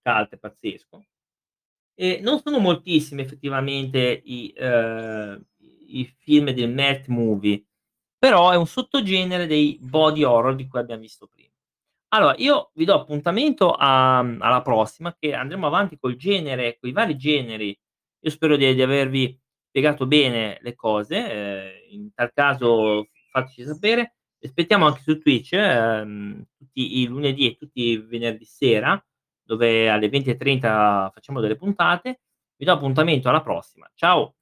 Cult 0.03 0.37
pazzesco. 0.39 1.05
E 1.95 2.21
non 2.23 2.41
sono 2.41 2.59
moltissimi 2.59 3.23
effettivamente 3.23 4.23
i, 4.25 4.53
ehm, 4.57 5.45
i 5.89 6.05
film 6.07 6.51
del 6.53 6.71
melt 6.71 7.07
movie, 7.09 7.65
però 8.19 8.51
è 8.51 8.57
un 8.57 8.67
sottogenere 8.67 9.47
dei 9.47 9.79
body 9.81 10.23
horror 10.23 10.55
di 10.55 10.67
cui 10.67 10.79
abbiam 10.81 10.99
visto 11.01 11.27
prima. 11.27 11.50
Allora, 12.13 12.35
io 12.39 12.73
vi 12.75 12.85
do 12.85 12.95
appuntamento 12.95 13.71
a 13.73 14.19
alla 14.19 14.63
prossima 14.63 15.15
che 15.17 15.33
andremo 15.33 15.69
avanti 15.69 15.97
col 15.97 16.17
genere 16.17 16.77
coi 16.81 16.91
vari 16.91 17.17
generi. 17.17 17.69
Io 18.23 18.31
spero 18.31 18.57
di 18.57 18.75
di 18.75 18.83
avervi 18.83 19.39
spiegato 19.69 20.07
bene 20.09 20.59
le 20.61 20.75
cose, 20.75 21.17
ehm, 21.31 21.71
in 21.93 22.13
tal 22.13 22.33
caso 22.33 23.07
fateci 23.31 23.63
sapere. 23.65 24.17
Aspettiamo 24.43 24.87
anche 24.87 25.03
su 25.03 25.21
Twitch, 25.21 25.53
ehm, 25.53 26.45
tutti 26.59 26.99
i 27.01 27.07
lunedì 27.07 27.47
e 27.47 27.57
tutti 27.57 27.81
i 27.91 27.97
venerdì 27.99 28.45
sera, 28.45 29.01
dove 29.45 29.89
alle 29.89 30.09
20:30 30.09 31.11
facciamo 31.15 31.39
delle 31.41 31.55
puntate. 31.57 32.23
Vi 32.57 32.65
do 32.65 32.73
appuntamento 32.73 33.29
alla 33.29 33.41
prossima. 33.43 33.89
Ciao. 33.95 34.35